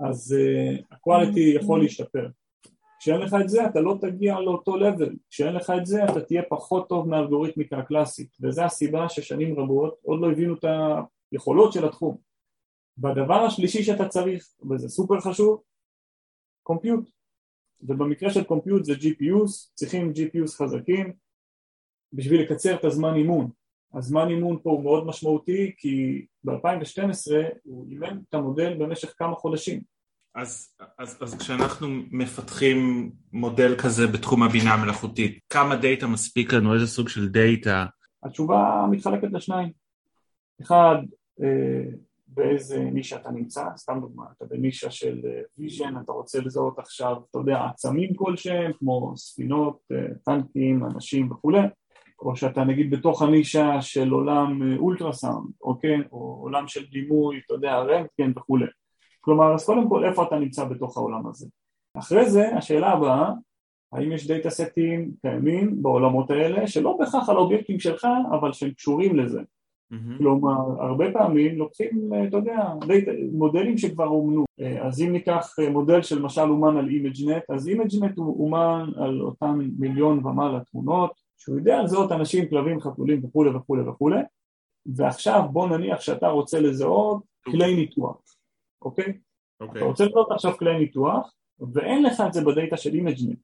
אז 0.00 0.36
uh, 0.38 0.82
ה-quality 0.90 1.40
יכול 1.40 1.82
להשתפר. 1.82 2.28
כשאין 3.00 3.20
לך 3.20 3.36
את 3.40 3.48
זה 3.48 3.66
אתה 3.66 3.80
לא 3.80 3.98
תגיע 4.00 4.40
לאותו 4.40 4.76
level, 4.76 5.16
כשאין 5.30 5.54
לך 5.54 5.72
את 5.80 5.86
זה 5.86 6.04
אתה 6.04 6.20
תהיה 6.20 6.42
פחות 6.48 6.88
טוב 6.88 7.08
מאלגוריתמיקה 7.08 7.78
הקלאסית 7.78 8.36
וזו 8.40 8.62
הסיבה 8.62 9.08
ששנים 9.08 9.60
רבות 9.60 9.98
עוד 10.02 10.20
לא 10.20 10.30
הבינו 10.30 10.54
את 10.54 10.64
היכולות 11.32 11.72
של 11.72 11.84
התחום. 11.84 12.16
והדבר 12.98 13.34
השלישי 13.34 13.82
שאתה 13.82 14.08
צריך, 14.08 14.48
וזה 14.70 14.88
סופר 14.88 15.20
חשוב, 15.20 15.62
compute. 16.62 17.10
ובמקרה 17.82 18.30
של 18.30 18.44
compute 18.44 18.84
זה 18.84 18.92
GPUs, 18.92 19.70
צריכים 19.74 20.12
GPUs 20.12 20.56
חזקים 20.56 21.12
בשביל 22.12 22.42
לקצר 22.42 22.74
את 22.74 22.84
הזמן 22.84 23.14
אימון. 23.14 23.50
הזמן 23.94 24.28
אימון 24.28 24.58
פה 24.62 24.70
הוא 24.70 24.84
מאוד 24.84 25.06
משמעותי 25.06 25.72
כי 25.76 26.26
ב-2012 26.44 27.32
הוא 27.64 27.86
אימן 27.90 28.18
את 28.28 28.34
המודל 28.34 28.74
במשך 28.74 29.14
כמה 29.18 29.34
חודשים. 29.34 29.80
אז, 30.34 30.76
אז, 30.98 31.18
אז 31.22 31.38
כשאנחנו 31.38 31.88
מפתחים 32.10 33.10
מודל 33.32 33.74
כזה 33.78 34.06
בתחום 34.06 34.42
הבינה 34.42 34.74
המלאכותית, 34.74 35.38
כמה 35.50 35.76
data 35.76 36.06
מספיק 36.06 36.52
לנו? 36.52 36.74
איזה 36.74 36.86
סוג 36.86 37.08
של 37.08 37.28
data? 37.28 37.86
התשובה 38.22 38.86
מתחלקת 38.90 39.28
לשניים. 39.32 39.72
אחד, 40.62 40.96
אה, 41.42 41.90
באיזה 42.28 42.78
נישה 42.78 43.16
אתה 43.16 43.30
נמצא, 43.30 43.64
סתם 43.76 44.00
דוגמא, 44.00 44.24
אתה 44.36 44.44
בנישה 44.44 44.90
של 44.90 45.20
vision, 45.58 45.94
אתה 46.04 46.12
רוצה 46.12 46.40
לזהות 46.40 46.78
עכשיו, 46.78 47.16
אתה 47.30 47.38
יודע, 47.38 47.64
עצמים 47.64 48.14
כלשהם, 48.14 48.72
כמו 48.78 49.16
ספינות, 49.16 49.78
אה, 49.92 50.14
טנקים, 50.24 50.84
אנשים 50.84 51.32
וכולי, 51.32 51.60
או 52.20 52.36
שאתה 52.36 52.64
נגיד 52.64 52.90
בתוך 52.90 53.22
הנישה 53.22 53.82
של 53.82 54.10
עולם 54.10 54.76
אולטרסאונד, 54.78 55.50
אוקיי? 55.62 55.96
או 56.12 56.38
עולם 56.40 56.68
של 56.68 56.86
דימוי, 56.90 57.40
אתה 57.46 57.54
יודע, 57.54 57.78
רנטגן 57.78 58.32
וכולי. 58.36 58.66
כלומר, 59.20 59.54
אז 59.54 59.64
קודם 59.64 59.88
כל 59.88 60.04
איפה 60.04 60.22
אתה 60.22 60.38
נמצא 60.38 60.64
בתוך 60.64 60.96
העולם 60.96 61.26
הזה. 61.26 61.46
אחרי 61.98 62.30
זה, 62.30 62.56
השאלה 62.56 62.90
הבאה, 62.92 63.32
האם 63.92 64.12
יש 64.12 64.26
data 64.26 64.50
set 64.50 64.86
ים 64.86 65.10
קיימים 65.22 65.82
בעולמות 65.82 66.30
האלה, 66.30 66.66
שלא 66.66 66.96
בהכרח 66.98 67.28
על 67.28 67.36
האובייקטים 67.36 67.80
שלך, 67.80 68.06
אבל 68.30 68.52
שהם 68.52 68.70
קשורים 68.70 69.16
לזה. 69.16 69.40
Mm-hmm. 69.40 70.18
כלומר, 70.18 70.82
הרבה 70.82 71.12
פעמים 71.12 71.58
לוקחים, 71.58 72.10
אתה 72.28 72.36
יודע, 72.36 72.72
data, 72.86 73.10
מודלים 73.32 73.78
שכבר 73.78 74.06
אומנו. 74.06 74.44
אז 74.82 75.02
אם 75.02 75.12
ניקח 75.12 75.56
מודל 75.72 76.02
שלמשל 76.02 76.40
אומן 76.40 76.76
על 76.76 76.88
ImageNet, 76.88 77.42
אז 77.48 77.68
ImageNet 77.68 78.18
הוא 78.18 78.44
אומן 78.44 78.90
על 78.96 79.20
אותן 79.20 79.58
מיליון 79.78 80.26
ומעלה 80.26 80.60
תמונות, 80.70 81.19
שהוא 81.40 81.58
יודע 81.58 81.82
לזהות 81.82 82.12
אנשים, 82.12 82.48
כלבים, 82.48 82.80
חתולים 82.80 83.24
וכולי 83.24 83.50
וכולי 83.50 83.82
וכולי, 83.82 84.20
ועכשיו 84.86 85.42
בוא 85.52 85.68
נניח 85.68 86.00
שאתה 86.00 86.28
רוצה 86.28 86.60
לזהות 86.60 87.22
כלי 87.44 87.74
ניתוח. 87.74 88.36
אוקיי? 88.82 89.04
Okay. 89.62 89.64
אתה 89.64 89.84
רוצה 89.84 90.04
לראות 90.04 90.32
עכשיו 90.32 90.56
כלי 90.58 90.78
ניתוח 90.78 91.34
ואין 91.74 92.02
לך 92.02 92.22
את 92.26 92.32
זה 92.32 92.44
ב 92.44 92.50
data 92.50 92.76
של 92.76 92.94
ImageNet 92.94 93.38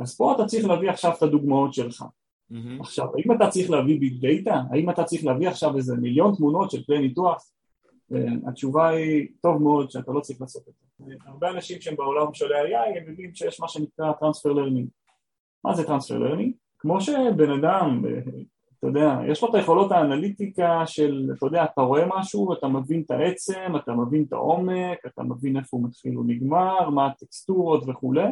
אז 0.00 0.16
פה 0.16 0.34
אתה 0.34 0.44
צריך 0.44 0.66
להביא 0.66 0.90
עכשיו 0.90 1.12
את 1.18 1.22
הדוגמאות 1.22 1.74
שלך 1.74 2.02
mm-hmm. 2.02 2.80
עכשיו 2.80 3.06
האם 3.16 3.32
אתה 3.32 3.48
צריך 3.48 3.70
להביא 3.70 4.00
big 4.00 4.26
data? 4.26 4.60
האם 4.70 4.90
אתה 4.90 5.04
צריך 5.04 5.24
להביא 5.24 5.48
עכשיו 5.48 5.76
איזה 5.76 5.96
מיליון 5.96 6.34
תמונות 6.36 6.70
של 6.70 6.82
כלי 6.82 6.98
ניתוח? 6.98 7.50
אה, 8.14 8.48
התשובה 8.48 8.88
היא 8.88 9.28
טוב 9.40 9.62
מאוד 9.62 9.90
שאתה 9.90 10.12
לא 10.12 10.20
צריך 10.20 10.40
לעשות 10.40 10.68
את 10.68 10.74
זה 10.98 11.14
הרבה 11.26 11.50
אנשים 11.50 11.80
שהם 11.80 11.96
בעולם 11.96 12.34
של 12.34 12.46
AI 12.46 12.98
הם 12.98 13.08
יודעים 13.08 13.34
שיש 13.34 13.60
מה 13.60 13.68
שנקרא 13.68 14.12
transfer 14.12 14.52
learning 14.52 14.88
מה 15.64 15.74
זה 15.74 15.86
transfer 15.86 16.18
learning? 16.18 16.52
כמו 16.78 17.00
שבן 17.00 17.50
אדם 17.50 18.02
אתה 18.78 18.86
יודע, 18.86 19.18
יש 19.28 19.42
לו 19.42 19.50
את 19.50 19.54
היכולות 19.54 19.92
האנליטיקה 19.92 20.86
של, 20.86 21.30
אתה 21.36 21.46
יודע, 21.46 21.64
אתה 21.64 21.80
רואה 21.80 22.04
משהו, 22.18 22.52
אתה 22.52 22.68
מבין 22.68 23.02
את 23.06 23.10
העצם, 23.10 23.72
אתה 23.76 23.92
מבין 23.92 24.24
את 24.28 24.32
העומק, 24.32 24.98
אתה 25.06 25.22
מבין 25.22 25.56
איפה 25.56 25.76
הוא 25.76 25.86
מתחיל 25.86 26.18
ונגמר, 26.18 26.90
מה 26.90 27.06
הטקסטורות 27.06 27.84
וכולי. 27.86 28.28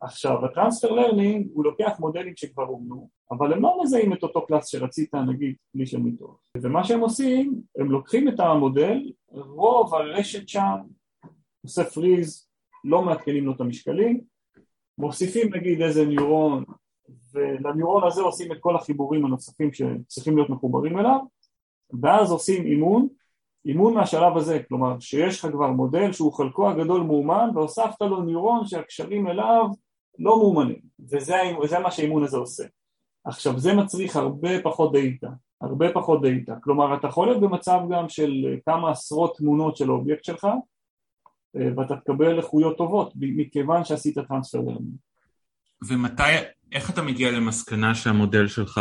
עכשיו, 0.00 0.44
ה 0.44 0.49
transfer 0.49 0.90
learning 0.90 1.48
הוא 1.52 1.64
לוקח 1.64 1.96
מודלים 1.98 2.32
שכבר 2.36 2.66
אומנו, 2.66 3.08
אבל 3.30 3.52
הם 3.52 3.62
לא 3.62 3.80
מזהים 3.82 4.12
את 4.12 4.22
אותו 4.22 4.46
class 4.46 4.68
שרצית, 4.68 5.14
נגיד, 5.14 5.54
כלי 5.74 5.86
של 5.86 5.98
ניתוח. 5.98 6.36
ומה 6.56 6.84
שהם 6.84 7.00
עושים, 7.00 7.60
הם 7.78 7.90
לוקחים 7.90 8.28
את 8.28 8.40
המודל, 8.40 9.12
רוב 9.28 9.94
הרשת 9.94 10.48
שם 10.48 10.76
עושה 11.62 11.84
freeze, 11.84 12.48
לא 12.84 13.02
מעדכנים 13.02 13.46
לו 13.46 13.52
את 13.52 13.60
המשקלים, 13.60 14.20
מוסיפים 14.98 15.54
נגיד 15.54 15.82
איזה 15.82 16.06
ניורון 16.06 16.64
ולניורון 17.32 18.06
הזה 18.06 18.22
עושים 18.22 18.52
את 18.52 18.56
כל 18.60 18.76
החיבורים 18.76 19.24
הנוספים 19.24 19.70
שצריכים 19.72 20.36
להיות 20.36 20.50
מחוברים 20.50 20.98
אליו 20.98 21.18
ואז 22.02 22.30
עושים 22.30 22.66
אימון, 22.66 23.08
אימון 23.64 23.94
מהשלב 23.94 24.36
הזה, 24.36 24.62
כלומר 24.68 25.00
שיש 25.00 25.38
לך 25.44 25.50
כבר 25.52 25.70
מודל 25.70 26.12
שהוא 26.12 26.32
חלקו 26.32 26.70
הגדול 26.70 27.00
מאומן 27.02 27.50
והוספת 27.54 28.00
לו 28.00 28.22
ניורון 28.22 28.66
שהקשרים 28.66 29.28
אליו 29.28 29.66
לא 30.18 30.36
מאומנים 30.36 30.80
וזה, 31.10 31.36
וזה 31.62 31.78
מה 31.78 31.90
שהאימון 31.90 32.24
הזה 32.24 32.36
עושה. 32.36 32.64
עכשיו 33.24 33.58
זה 33.58 33.74
מצריך 33.74 34.16
הרבה 34.16 34.62
פחות 34.62 34.92
data, 34.92 35.34
הרבה 35.60 35.92
פחות 35.92 36.22
data, 36.22 36.60
כלומר 36.60 36.96
אתה 36.96 37.06
יכול 37.06 37.28
להיות 37.28 37.40
במצב 37.40 37.80
גם 37.90 38.08
של 38.08 38.56
כמה 38.66 38.90
עשרות 38.90 39.36
תמונות 39.36 39.76
של 39.76 39.88
האובייקט 39.88 40.24
שלך 40.24 40.44
אה, 41.56 41.68
ואתה 41.76 41.96
תקבל 41.96 42.38
איכויות 42.38 42.76
טובות 42.76 43.12
מכיוון 43.16 43.84
שעשית 43.84 44.18
transfer 44.18 44.58
learning. 44.58 44.96
ומתי, 45.88 46.22
איך 46.72 46.90
אתה 46.90 47.02
מגיע 47.02 47.30
למסקנה 47.30 47.94
שהמודל 47.94 48.48
שלך 48.48 48.80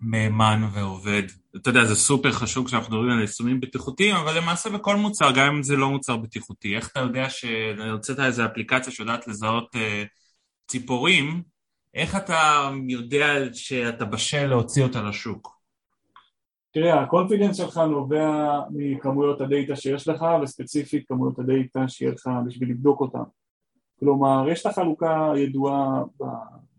מהימן 0.00 0.62
ועובד? 0.72 1.22
אתה 1.56 1.70
יודע, 1.70 1.84
זה 1.84 1.94
סופר 1.94 2.32
חשוב 2.32 2.66
כשאנחנו 2.66 2.94
מדברים 2.94 3.10
על 3.10 3.20
יישומים 3.20 3.60
בטיחותיים, 3.60 4.16
אבל 4.16 4.38
למעשה 4.38 4.70
בכל 4.70 4.96
מוצר, 4.96 5.30
גם 5.36 5.54
אם 5.54 5.62
זה 5.62 5.76
לא 5.76 5.90
מוצר 5.90 6.16
בטיחותי, 6.16 6.76
איך 6.76 6.88
אתה 6.92 7.00
יודע 7.00 7.30
שהוצאת 7.30 8.20
איזו 8.20 8.44
אפליקציה 8.44 8.92
שיודעת 8.92 9.28
לזהות 9.28 9.74
uh, 9.74 9.78
ציפורים, 10.68 11.42
איך 11.94 12.16
אתה 12.16 12.70
יודע 12.88 13.26
שאתה 13.52 14.04
בשל 14.04 14.46
להוציא 14.46 14.82
אותה 14.82 15.02
לשוק? 15.02 15.58
תראה, 16.72 17.02
ה 17.02 17.07
confidence 17.07 17.56
שלך 17.56 17.78
נובע 17.78 18.60
מכמויות 18.70 19.40
ה 19.40 19.47
data 19.47 19.76
שיש 19.76 20.08
לך, 20.08 20.24
וספציפית 20.42 21.08
כמויות 21.08 21.38
ה 21.38 21.48
data 21.48 21.88
שיהיה 21.88 22.12
לך 22.12 22.28
בשביל 22.46 22.70
לבדוק 22.70 23.00
אותם. 23.00 23.22
כלומר, 24.00 24.48
יש 24.48 24.60
את 24.60 24.66
החלוקה 24.66 25.32
הידועה 25.32 26.02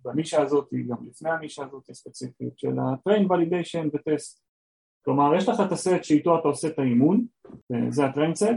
בנישה 0.03 0.41
הזאת, 0.41 0.70
גם 0.88 0.98
לפני 1.10 1.29
הנישה 1.29 1.63
הזאת 1.65 1.89
הספציפית, 1.89 2.60
של 2.60 2.79
ה-train 2.79 3.27
validation 3.27 3.88
ו-test. 3.94 4.39
כלומר, 5.06 5.36
יש 5.36 5.50
לך 5.50 5.60
את 5.68 5.72
הסט 5.72 6.03
שאיתו 6.03 6.39
אתה 6.39 6.48
עושה 6.48 6.68
את 6.68 6.79
האימון, 6.79 7.25
זה 7.89 8.06
ה-train 8.06 8.34
set, 8.41 8.56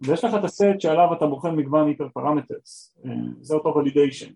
ויש 0.00 0.24
לך 0.24 0.34
את 0.38 0.44
הסט 0.44 0.74
שעליו 0.78 1.08
אתה 1.16 1.26
בוחן 1.26 1.56
מגוון 1.56 1.88
היפר 1.88 2.08
פרמטרס, 2.14 2.96
זה 3.40 3.54
אותו 3.54 3.80
validation. 3.80 4.32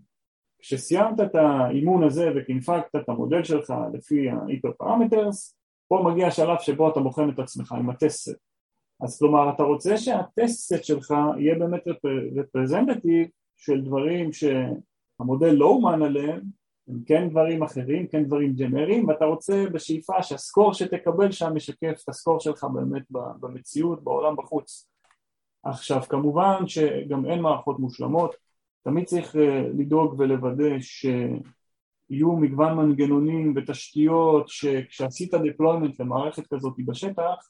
כשסיימת 0.59 1.21
את 1.21 1.35
האימון 1.35 2.05
הזה 2.05 2.31
וקינפקת 2.37 2.97
את 2.97 3.09
המודל 3.09 3.45
שלך 3.45 3.75
לפי 3.93 4.31
ההיפר 4.31 4.73
פרמטרס, 4.79 5.59
פה 5.89 6.05
מגיע 6.11 6.27
השלב 6.27 6.59
שבו 6.61 6.91
אתה 6.91 7.01
בוחן 7.01 7.31
את 7.31 7.39
עצמך 7.39 7.73
עם 7.73 7.91
הטסט 7.91 8.31
סט. 8.31 8.39
אז 9.01 9.19
כלומר 9.19 9.51
אתה 9.55 9.63
רוצה 9.63 9.97
שהטסט 9.97 10.75
סט 10.75 10.85
שלך 10.85 11.15
יהיה 11.39 11.59
באמת 11.59 11.83
רפרזנטטיב 12.37 13.29
של 13.57 13.85
דברים 13.85 14.33
שהמודל 15.19 15.51
לא 15.51 15.67
אומן 15.67 16.03
עליהם, 16.03 16.41
הם 16.89 17.01
כן 17.07 17.29
דברים 17.31 17.63
אחרים, 17.63 18.07
כן 18.07 18.25
דברים 18.25 18.53
ג'נריים, 18.53 19.09
ואתה 19.09 19.25
רוצה 19.25 19.65
בשאיפה 19.73 20.23
שהסקור 20.23 20.75
שתקבל 20.75 21.33
שם 21.33 21.55
משקף 21.55 22.01
את 22.05 22.09
הסקור 22.09 22.41
שלך 22.41 22.65
באמת 22.65 23.03
במציאות, 23.11 24.05
בעולם 24.05 24.37
בחוץ. 24.37 24.89
עכשיו 25.63 26.03
כמובן 26.09 26.67
שגם 26.67 27.27
אין 27.27 27.41
מערכות 27.41 27.79
מושלמות, 27.79 28.35
תמיד 28.85 29.05
צריך 29.05 29.37
אה, 29.37 29.63
לדאוג 29.79 30.15
ולוודא 30.19 30.79
שיהיו 30.81 32.33
מגוון 32.33 32.75
מנגנונים 32.77 33.55
ותשתיות 33.57 34.49
שכשעשית 34.49 35.35
deployment 35.35 35.95
למערכת 35.99 36.47
כזאת 36.47 36.75
בשטח 36.87 37.49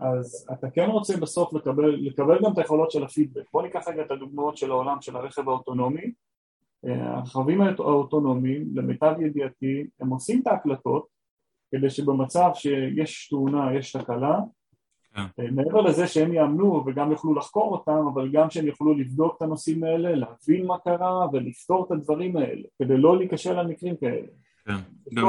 אז 0.00 0.46
אתה 0.52 0.70
כן 0.70 0.90
רוצה 0.90 1.16
בסוף 1.16 1.52
לקבל, 1.52 1.90
לקבל 1.90 2.38
גם 2.44 2.52
את 2.52 2.58
היכולות 2.58 2.90
של 2.90 3.04
הפידבק. 3.04 3.44
בוא 3.52 3.62
ניקח 3.62 3.88
רגע 3.88 4.02
את 4.02 4.10
הדוגמאות 4.10 4.56
של 4.56 4.70
העולם 4.70 5.00
של 5.00 5.16
הרכב 5.16 5.48
האוטונומי. 5.48 6.12
הרכבים 6.86 7.60
האוטונומיים, 7.60 8.68
למיטב 8.74 9.14
ידיעתי, 9.20 9.86
הם 10.00 10.08
עושים 10.08 10.40
את 10.42 10.46
ההקלטות 10.46 11.06
כדי 11.74 11.90
שבמצב 11.90 12.50
שיש 12.54 13.28
תאונה, 13.28 13.74
יש 13.74 13.96
תקלה, 13.96 14.40
כן. 15.14 15.54
מעבר 15.54 15.80
לזה 15.80 16.06
שהם 16.06 16.34
יאמנו 16.34 16.84
וגם 16.86 17.10
יוכלו 17.10 17.34
לחקור 17.34 17.72
אותם, 17.72 18.06
אבל 18.14 18.28
גם 18.32 18.50
שהם 18.50 18.66
יוכלו 18.66 18.94
לבדוק 18.94 19.36
את 19.36 19.42
הנושאים 19.42 19.84
האלה, 19.84 20.14
להבין 20.14 20.66
מה 20.66 20.78
קרה 20.78 21.26
ולפתור 21.32 21.86
את 21.86 21.92
הדברים 21.92 22.36
האלה, 22.36 22.62
כדי 22.82 22.96
לא 22.96 23.18
להיכשל 23.18 23.58
על 23.58 23.66
מקרים 23.66 23.96
כאלה. 23.96 24.26
כן, 24.66 24.76
גם 25.14 25.26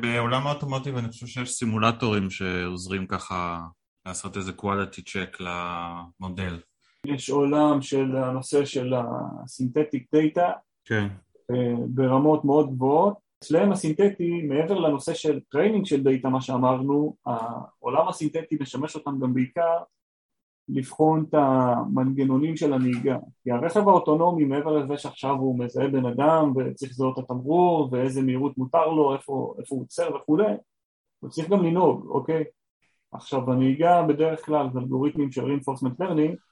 בעולם 0.00 0.46
ה 0.46 0.50
automotive 0.50 0.96
אני 0.96 1.08
חושב 1.08 1.26
שיש 1.26 1.50
סימולטורים 1.50 2.30
שעוזרים 2.30 3.06
ככה 3.06 3.60
לעשות 4.06 4.36
איזה 4.36 4.52
quality 4.60 5.00
check 5.00 5.44
למודל. 6.20 6.58
יש 7.06 7.30
עולם 7.30 7.82
של 7.82 8.16
הנושא 8.16 8.64
של 8.64 8.94
ה 8.94 9.05
synthetic 9.05 10.06
data 10.14 10.52
כן. 10.88 11.08
אה, 11.50 11.74
ברמות 11.88 12.44
מאוד 12.44 12.70
גבוהות. 12.70 13.14
אצלם 13.38 13.72
הסינתטי, 13.72 14.42
מעבר 14.42 14.78
לנושא 14.78 15.14
של 15.14 15.40
training 15.50 15.86
של 15.86 16.02
data, 16.02 16.28
מה 16.28 16.40
שאמרנו, 16.40 17.16
העולם 17.26 18.08
הסינתטי 18.08 18.56
משמש 18.60 18.96
אותם 18.96 19.18
גם 19.20 19.34
בעיקר 19.34 19.78
לבחון 20.68 21.24
את 21.28 21.34
המנגנונים 21.34 22.56
של 22.56 22.72
הנהיגה 22.72 23.16
כי 23.42 23.50
הרכב 23.50 23.88
האוטונומי 23.88 24.44
מעבר 24.44 24.76
לזה 24.76 24.96
שעכשיו 24.96 25.34
הוא 25.34 25.58
מזהה 25.58 25.88
בן 25.88 26.06
אדם 26.06 26.52
וצריך 26.56 26.90
לזהות 26.90 27.18
את 27.18 27.24
התמרור 27.24 27.88
ואיזה 27.92 28.22
מהירות 28.22 28.58
מותר 28.58 28.86
לו, 28.86 29.14
איפה, 29.14 29.54
איפה 29.58 29.74
הוא 29.74 29.82
עוצר 29.82 30.16
וכולי 30.16 30.52
הוא 31.20 31.30
צריך 31.30 31.48
גם 31.48 31.64
לנהוג, 31.64 32.06
אוקיי? 32.06 32.44
עכשיו 33.12 33.52
הנהיגה 33.52 34.02
בדרך 34.02 34.44
כלל 34.44 34.66
זה 34.72 34.78
אלגוריתמים 34.78 35.32
של 35.32 35.44
reinforcement 35.44 36.02
learning 36.02 36.47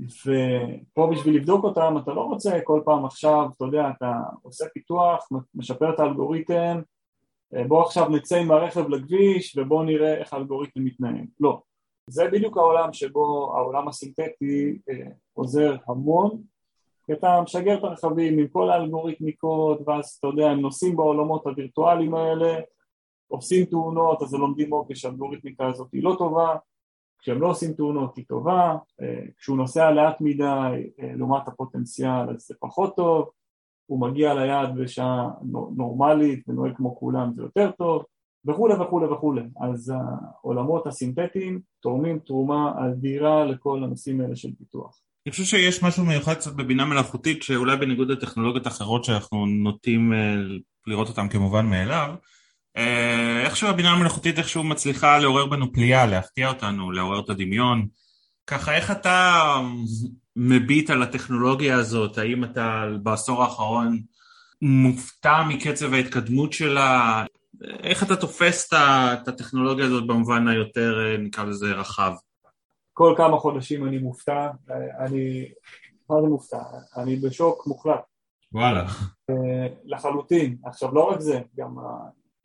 ופה 0.00 1.06
בשביל 1.12 1.36
לבדוק 1.36 1.64
אותם 1.64 1.94
אתה 2.02 2.12
לא 2.12 2.20
רוצה 2.20 2.60
כל 2.64 2.80
פעם 2.84 3.04
עכשיו, 3.04 3.48
אתה 3.56 3.64
יודע, 3.64 3.90
אתה 3.96 4.12
עושה 4.42 4.64
פיתוח, 4.74 5.28
משפר 5.54 5.94
את 5.94 6.00
האלגוריתם 6.00 6.80
בוא 7.68 7.82
עכשיו 7.82 8.08
נצא 8.08 8.36
עם 8.36 8.50
הרכב 8.50 8.88
לכביש 8.88 9.56
ובוא 9.58 9.84
נראה 9.84 10.14
איך 10.14 10.32
האלגוריתם 10.32 10.84
מתנהג, 10.84 11.26
לא. 11.40 11.60
זה 12.06 12.28
בדיוק 12.32 12.56
העולם 12.56 12.92
שבו 12.92 13.52
העולם 13.56 13.88
הסינתטי 13.88 14.78
אה, 14.90 15.06
עוזר 15.32 15.76
המון 15.86 16.42
כי 17.06 17.12
אתה 17.12 17.40
משגר 17.42 17.78
את 17.78 17.84
הרכבים 17.84 18.38
עם 18.38 18.48
כל 18.48 18.70
האלגוריתמיקות 18.70 19.80
ואז 19.86 20.16
אתה 20.18 20.26
יודע 20.26 20.50
הם 20.50 20.60
נוסעים 20.60 20.96
בעולמות 20.96 21.46
הווירטואליים 21.46 22.14
האלה 22.14 22.60
עושים 23.28 23.64
תאונות 23.64 24.22
אז 24.22 24.34
הם 24.34 24.40
לומדים 24.40 24.72
אוקיי 24.72 24.96
שהאלגוריתמיקה 24.96 25.68
הזאת 25.68 25.88
היא 25.92 26.02
לא 26.02 26.14
טובה 26.18 26.56
כשהם 27.24 27.40
לא 27.40 27.46
עושים 27.50 27.72
תאונות 27.72 28.16
היא 28.16 28.24
טובה 28.28 28.76
אה, 29.02 29.20
כשהוא 29.38 29.56
נוסע 29.56 29.90
לאט 29.90 30.16
מדי 30.20 30.44
אה, 31.00 31.12
לעומת 31.16 31.48
הפוטנציאל 31.48 32.30
אז 32.30 32.46
זה 32.48 32.54
פחות 32.60 32.96
טוב 32.96 33.30
הוא 33.86 34.00
מגיע 34.00 34.34
ליעד 34.34 34.76
בשעה 34.76 35.30
נורמלית 35.76 36.48
ונוהג 36.48 36.76
כמו 36.76 36.96
כולם 36.96 37.32
זה 37.34 37.42
יותר 37.42 37.70
טוב 37.70 38.04
וכולי 38.46 38.74
וכולי 38.74 39.06
וכולי. 39.06 39.42
אז 39.60 39.92
העולמות 39.94 40.86
הסינתטיים 40.86 41.60
תורמים 41.80 42.18
תרומה 42.18 42.72
אדירה 42.86 43.44
לכל 43.44 43.84
הנושאים 43.84 44.20
האלה 44.20 44.36
של 44.36 44.48
פיתוח. 44.58 45.00
אני 45.26 45.30
חושב 45.30 45.44
שיש 45.44 45.82
משהו 45.82 46.04
מיוחד 46.04 46.34
קצת 46.34 46.56
בבינה 46.56 46.84
מלאכותית 46.84 47.42
שאולי 47.42 47.76
בניגוד 47.76 48.10
לטכנולוגיות 48.10 48.66
אחרות 48.66 49.04
שאנחנו 49.04 49.46
נוטים 49.46 50.12
אה, 50.12 50.34
לראות 50.86 51.08
אותן 51.08 51.28
כמובן 51.28 51.66
מאליו 51.66 52.14
איכשהו 53.44 53.68
הבינה 53.68 53.92
המלאכותית 53.92 54.38
איכשהו 54.38 54.64
מצליחה 54.64 55.18
לעורר 55.18 55.46
בנו 55.46 55.72
פליאה, 55.72 56.06
להפתיע 56.06 56.48
אותנו, 56.48 56.90
לעורר 56.90 57.20
את 57.20 57.30
הדמיון 57.30 57.86
ככה 58.46 58.76
איך 58.76 58.90
אתה 58.90 59.40
מביט 60.36 60.90
על 60.90 61.02
הטכנולוגיה 61.02 61.76
הזאת, 61.76 62.18
האם 62.18 62.44
אתה 62.44 62.86
בעשור 63.02 63.42
האחרון 63.42 64.02
מופתע 64.62 65.42
מקצב 65.48 65.94
ההתקדמות 65.94 66.52
שלה, 66.52 67.24
איך 67.62 68.02
אתה 68.02 68.16
תופס 68.16 68.72
את 68.72 69.28
הטכנולוגיה 69.28 69.86
הזאת 69.86 70.06
במובן 70.06 70.48
היותר 70.48 71.16
נקרא 71.18 71.44
לזה 71.44 71.72
רחב? 71.72 72.12
כל 72.92 73.14
כמה 73.16 73.38
חודשים 73.38 73.86
אני 73.86 73.98
מופתע, 73.98 74.50
אני, 74.98 75.48
מה 76.10 76.16
זה 76.22 76.28
מופתע? 76.28 76.62
אני 76.96 77.16
בשוק 77.16 77.66
מוחלט. 77.66 78.00
וואלה. 78.52 78.86
אה, 79.30 79.66
לחלוטין. 79.84 80.56
עכשיו 80.64 80.94
לא 80.94 81.02
רק 81.02 81.20
זה, 81.20 81.40
גם 81.56 81.76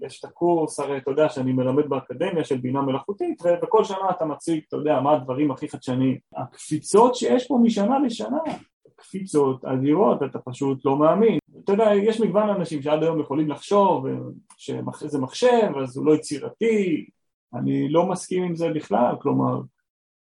יש 0.02 0.20
את 0.20 0.26
הקורס, 0.26 0.80
הרי 0.80 0.98
אתה 0.98 1.12
יודע 1.12 1.30
שאני 1.30 1.54
מלמד 1.54 1.90
באקדמיה 1.90 2.44
של 2.44 2.58
בינה 2.58 2.82
מלאכותית 2.82 3.42
וכל 3.64 3.84
שנה 3.84 4.10
אתה 4.10 4.26
מציג, 4.26 4.64
אתה 4.68 4.78
יודע, 4.78 5.00
מה 5.00 5.14
הדברים 5.14 5.52
הכי 5.52 5.70
חדשניים. 5.70 6.18
הקפיצות 6.38 7.16
שיש 7.16 7.48
פה 7.48 7.60
משנה 7.64 8.00
לשנה, 8.00 8.38
קפיצות 8.96 9.66
אדירות, 9.66 10.24
אתה 10.24 10.40
פשוט 10.40 10.86
לא 10.86 10.98
מאמין. 10.98 11.38
אתה 11.64 11.72
יודע, 11.72 11.92
יש 11.96 12.22
מגוון 12.22 12.50
אנשים 12.50 12.82
שעד 12.82 13.04
היום 13.04 13.20
יכולים 13.20 13.50
לחשוב 13.50 14.06
שזה 14.58 15.20
מחשב, 15.20 15.72
אז 15.84 15.98
הוא 15.98 16.06
לא 16.06 16.16
יצירתי, 16.16 17.10
אני 17.54 17.90
לא 17.90 18.06
מסכים 18.06 18.44
עם 18.44 18.56
זה 18.56 18.70
בכלל, 18.70 19.16
כלומר, 19.22 19.62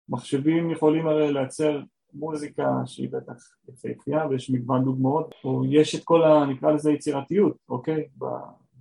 מחשבים 0.10 0.72
יכולים 0.72 1.08
הרי 1.08 1.34
לייצר 1.34 1.82
מוזיקה 2.14 2.68
שהיא 2.86 3.10
בטח 3.12 3.34
יפהפייה 3.70 4.28
ויש 4.30 4.50
מגוון 4.50 4.84
דוגמאות, 4.84 5.36
או 5.44 5.66
יש 5.66 5.96
את 5.96 6.04
כל 6.04 6.24
ה... 6.24 6.46
נקרא 6.46 6.72
לזה 6.72 6.92
יצירתיות, 6.92 7.58
אוקיי? 7.70 8.04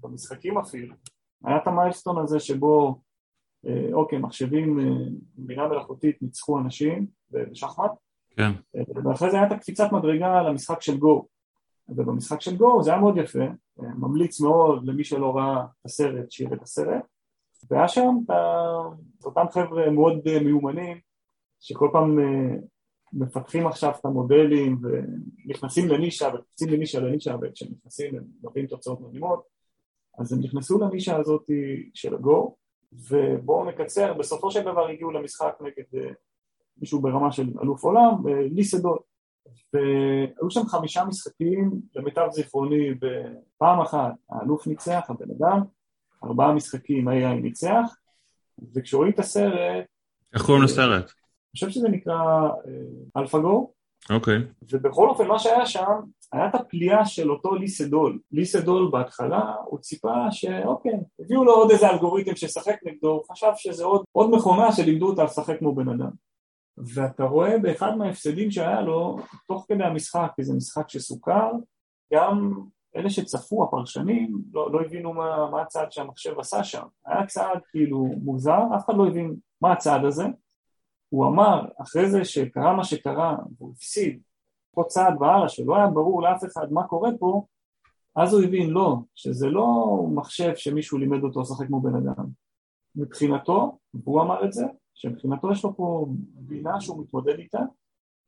במשחקים 0.02 0.58
אפילו, 0.58 0.94
היה 1.44 1.56
את 1.56 1.66
המיילסטון 1.66 2.18
הזה 2.18 2.40
שבו 2.40 3.00
אה, 3.66 3.88
אוקיי, 3.92 4.18
מחשבים, 4.18 4.80
אה, 4.80 4.84
בינה 5.34 5.68
מלאכותית 5.68 6.22
ניצחו 6.22 6.58
אנשים 6.58 7.06
בשחמט 7.30 7.90
כן. 8.36 8.50
אה, 8.76 8.82
ואחרי 9.04 9.30
זה 9.30 9.40
הייתה 9.40 9.58
קפיצת 9.58 9.92
מדרגה 9.92 10.42
למשחק 10.42 10.82
של 10.82 10.98
גו. 10.98 11.26
ובמשחק 11.88 12.40
של 12.40 12.56
גו 12.56 12.82
זה 12.82 12.90
היה 12.90 13.00
מאוד 13.00 13.16
יפה, 13.16 13.44
ממליץ 13.78 14.40
מאוד 14.40 14.86
למי 14.86 15.04
שלא 15.04 15.36
ראה 15.36 15.64
את 15.64 15.86
הסרט, 15.86 16.30
שיראה 16.30 16.56
את 16.56 16.62
הסרט. 16.62 17.02
והיה 17.70 17.88
שם 17.88 18.16
את 19.18 19.24
אותם 19.24 19.44
חבר'ה 19.50 19.90
מאוד 19.90 20.20
מיומנים 20.44 20.98
שכל 21.60 21.88
פעם 21.92 22.18
מפתחים 23.12 23.66
עכשיו 23.66 23.92
את 24.00 24.04
המודלים 24.04 24.78
ונכנסים 24.82 25.88
לנישה 25.88 26.28
וקופצים 26.34 26.68
לנישה 26.68 27.00
לנישה 27.00 27.36
וכשהם 27.42 27.68
נכנסים 27.78 28.16
הם 28.16 28.24
מביאים 28.42 28.66
תוצאות 28.66 29.00
מדהימות 29.00 29.51
אז 30.18 30.32
הם 30.32 30.40
נכנסו 30.40 30.78
לנישה 30.78 31.16
הזאת 31.16 31.50
של 31.94 32.14
הגו 32.14 32.56
ובואו 32.92 33.64
נקצר, 33.64 34.12
בסופו 34.12 34.50
של 34.50 34.62
דבר 34.62 34.88
הגיעו 34.88 35.10
למשחק 35.10 35.54
נגד 35.60 35.84
אה, 35.94 36.12
מישהו 36.76 37.00
ברמה 37.00 37.32
של 37.32 37.50
אלוף 37.62 37.84
עולם, 37.84 38.28
אה, 38.28 38.48
לי 38.50 38.68
סדול 38.68 39.02
והיו 39.74 40.50
שם 40.50 40.66
חמישה 40.66 41.04
משחקים 41.04 41.70
למיטב 41.94 42.28
זיכרוני 42.30 42.94
בפעם 42.94 43.80
אחת 43.80 44.12
האלוף 44.30 44.66
ניצח, 44.66 45.06
הבן 45.08 45.30
אדם, 45.38 45.60
ארבעה 46.24 46.52
משחקים 46.52 47.08
AI 47.08 47.42
ניצח 47.42 47.96
וכשרואים 48.74 49.12
את 49.12 49.18
הסרט 49.18 49.84
איך 50.34 50.46
קוראים 50.46 50.64
לסרט? 50.64 51.02
אני 51.02 51.52
חושב 51.52 51.70
שזה 51.70 51.88
נקרא 51.88 52.48
AlphaGo 53.16 53.72
אוקיי 54.10 54.38
ובכל 54.72 55.08
אופן 55.08 55.26
מה 55.26 55.38
שהיה 55.38 55.66
שם 55.66 56.00
היה 56.32 56.48
את 56.48 56.54
הפליאה 56.54 57.04
של 57.06 57.30
אותו 57.30 57.54
לי 57.54 57.73
סדול. 57.73 58.18
לי 58.32 58.52
סדול 58.52 58.90
בהתחלה, 58.92 59.54
הוא 59.64 59.78
ציפה 59.78 60.30
שאוקיי, 60.30 60.92
הביאו 61.20 61.44
לו 61.44 61.52
עוד 61.52 61.70
איזה 61.70 61.90
אלגוריתם 61.90 62.36
שישחק 62.36 62.76
נגדו, 62.86 63.10
הוא 63.10 63.22
חשב 63.32 63.50
שזה 63.56 63.84
עוד, 63.84 64.04
עוד 64.12 64.30
מכונה 64.30 64.72
שלימדו 64.72 65.06
אותה 65.10 65.24
לשחק 65.24 65.58
כמו 65.58 65.74
בן 65.74 65.88
אדם. 65.88 66.10
ואתה 66.94 67.24
רואה 67.24 67.58
באחד 67.58 67.96
מההפסדים 67.96 68.50
שהיה 68.50 68.80
לו, 68.80 69.18
תוך 69.48 69.66
כדי 69.68 69.84
המשחק, 69.84 70.30
כי 70.36 70.44
זה 70.44 70.54
משחק 70.54 70.88
שסוכר, 70.88 71.50
גם 72.14 72.52
אלה 72.96 73.10
שצפו, 73.10 73.64
הפרשנים, 73.64 74.38
לא, 74.52 74.72
לא 74.72 74.80
הבינו 74.80 75.12
מה, 75.12 75.50
מה 75.50 75.62
הצעד 75.62 75.92
שהמחשב 75.92 76.38
עשה 76.38 76.64
שם. 76.64 76.82
היה 77.06 77.26
צעד 77.26 77.60
כאילו 77.70 77.98
מוזר, 78.22 78.60
אף 78.76 78.84
אחד 78.84 78.94
לא 78.96 79.06
הבין 79.06 79.34
מה 79.60 79.72
הצעד 79.72 80.04
הזה. 80.04 80.24
הוא 81.12 81.26
אמר, 81.26 81.64
אחרי 81.78 82.10
זה 82.10 82.24
שקרה 82.24 82.76
מה 82.76 82.84
שקרה, 82.84 83.36
והוא 83.58 83.72
הפסיד, 83.72 84.20
פה 84.74 84.84
צעד 84.88 85.14
והלאה, 85.20 85.48
שלא 85.48 85.76
היה 85.76 85.86
ברור 85.86 86.22
לאף 86.22 86.44
אחד 86.44 86.72
מה 86.72 86.86
קורה 86.86 87.10
פה, 87.18 87.44
אז 88.16 88.34
הוא 88.34 88.42
הבין, 88.42 88.70
לא, 88.70 88.96
שזה 89.14 89.48
לא 89.48 89.96
מחשב 90.14 90.52
שמישהו 90.56 90.98
לימד 90.98 91.22
אותו 91.22 91.40
לשחק 91.40 91.66
כמו 91.66 91.80
בן 91.80 91.94
אדם. 91.94 92.24
מבחינתו, 92.96 93.78
והוא 93.94 94.22
אמר 94.22 94.44
את 94.44 94.52
זה, 94.52 94.64
שמבחינתו 94.94 95.52
יש 95.52 95.64
לו 95.64 95.76
פה 95.76 96.06
בינה 96.34 96.80
שהוא 96.80 97.02
מתמודד 97.02 97.38
איתה, 97.38 97.60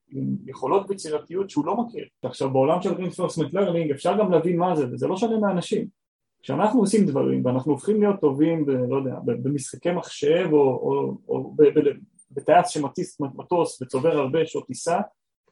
עם 0.08 0.36
יכולות 0.46 0.90
ויצירתיות 0.90 1.50
שהוא 1.50 1.66
לא 1.66 1.76
מכיר. 1.76 2.04
עכשיו 2.22 2.50
בעולם 2.50 2.82
של 2.82 2.90
reinforcement 2.90 3.52
learning 3.52 3.92
אפשר 3.92 4.18
גם 4.18 4.30
להבין 4.30 4.56
מה 4.56 4.76
זה, 4.76 4.86
וזה 4.92 5.06
לא 5.06 5.16
שונה 5.16 5.38
מאנשים. 5.38 5.88
כשאנחנו 6.42 6.80
עושים 6.80 7.06
דברים 7.06 7.46
ואנחנו 7.46 7.72
הופכים 7.72 8.00
להיות 8.00 8.20
טובים, 8.20 8.66
ב, 8.66 8.70
לא 8.70 8.96
יודע, 8.96 9.16
במשחקי 9.24 9.92
מחשב 9.92 10.48
או, 10.52 10.58
או, 10.58 11.18
או 11.28 11.54
בטייס 12.36 12.68
שמטיס 12.68 13.20
מטוס 13.20 13.82
וצובר 13.82 14.18
הרבה 14.18 14.46
שעות 14.46 14.66
טיסה, 14.66 15.00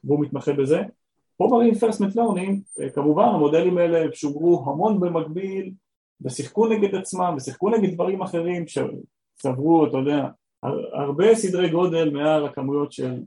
והוא 0.03 0.19
מתמחה 0.19 0.53
בזה. 0.53 0.81
פה 1.37 1.47
ב-reinforcement 1.47 2.15
learning, 2.15 2.81
אה, 2.81 2.89
כמובן 2.89 3.25
המודלים 3.25 3.77
האלה 3.77 4.05
שוגרו 4.13 4.65
המון 4.67 4.99
במקביל 4.99 5.71
ושיחקו 6.21 6.67
נגד 6.67 6.95
עצמם 6.95 7.33
ושיחקו 7.37 7.69
נגד 7.69 7.93
דברים 7.93 8.21
אחרים 8.21 8.65
שצברו, 8.67 9.85
אתה 9.85 9.97
יודע, 9.97 10.27
הרבה 10.93 11.35
סדרי 11.35 11.69
גודל 11.69 12.09
מעל 12.09 12.45
הכמויות 12.45 12.91
של 12.91 13.21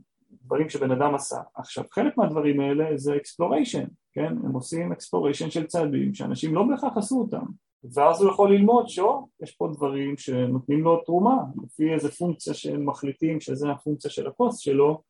דברים 0.45 0.69
שבן 0.69 0.91
אדם 0.91 1.15
עשה. 1.15 1.37
עכשיו, 1.55 1.83
חלק 1.91 2.17
מהדברים 2.17 2.59
האלה 2.59 2.97
זה 2.97 3.15
exploration, 3.15 3.87
כן? 4.13 4.33
הם 4.43 4.51
עושים 4.51 4.93
exploration 4.93 5.49
של 5.49 5.67
צעדים 5.67 6.13
שאנשים 6.13 6.55
לא 6.55 6.63
בהכרח 6.63 6.97
עשו 6.97 7.19
אותם. 7.19 7.45
ואז 7.93 8.21
הוא 8.21 8.31
יכול 8.31 8.53
ללמוד 8.53 8.87
שאו, 8.87 9.27
יש 9.43 9.51
פה 9.51 9.69
דברים 9.73 10.17
שנותנים 10.17 10.83
לו 10.83 11.01
תרומה, 11.05 11.37
לפי 11.63 11.93
איזה 11.93 12.11
פונקציה 12.11 12.53
שהם 12.53 12.89
מחליטים 12.89 13.39
שזה 13.39 13.71
הפונקציה 13.71 14.11
של 14.11 14.27
הקוסט 14.27 14.61
שלו, 14.61 15.01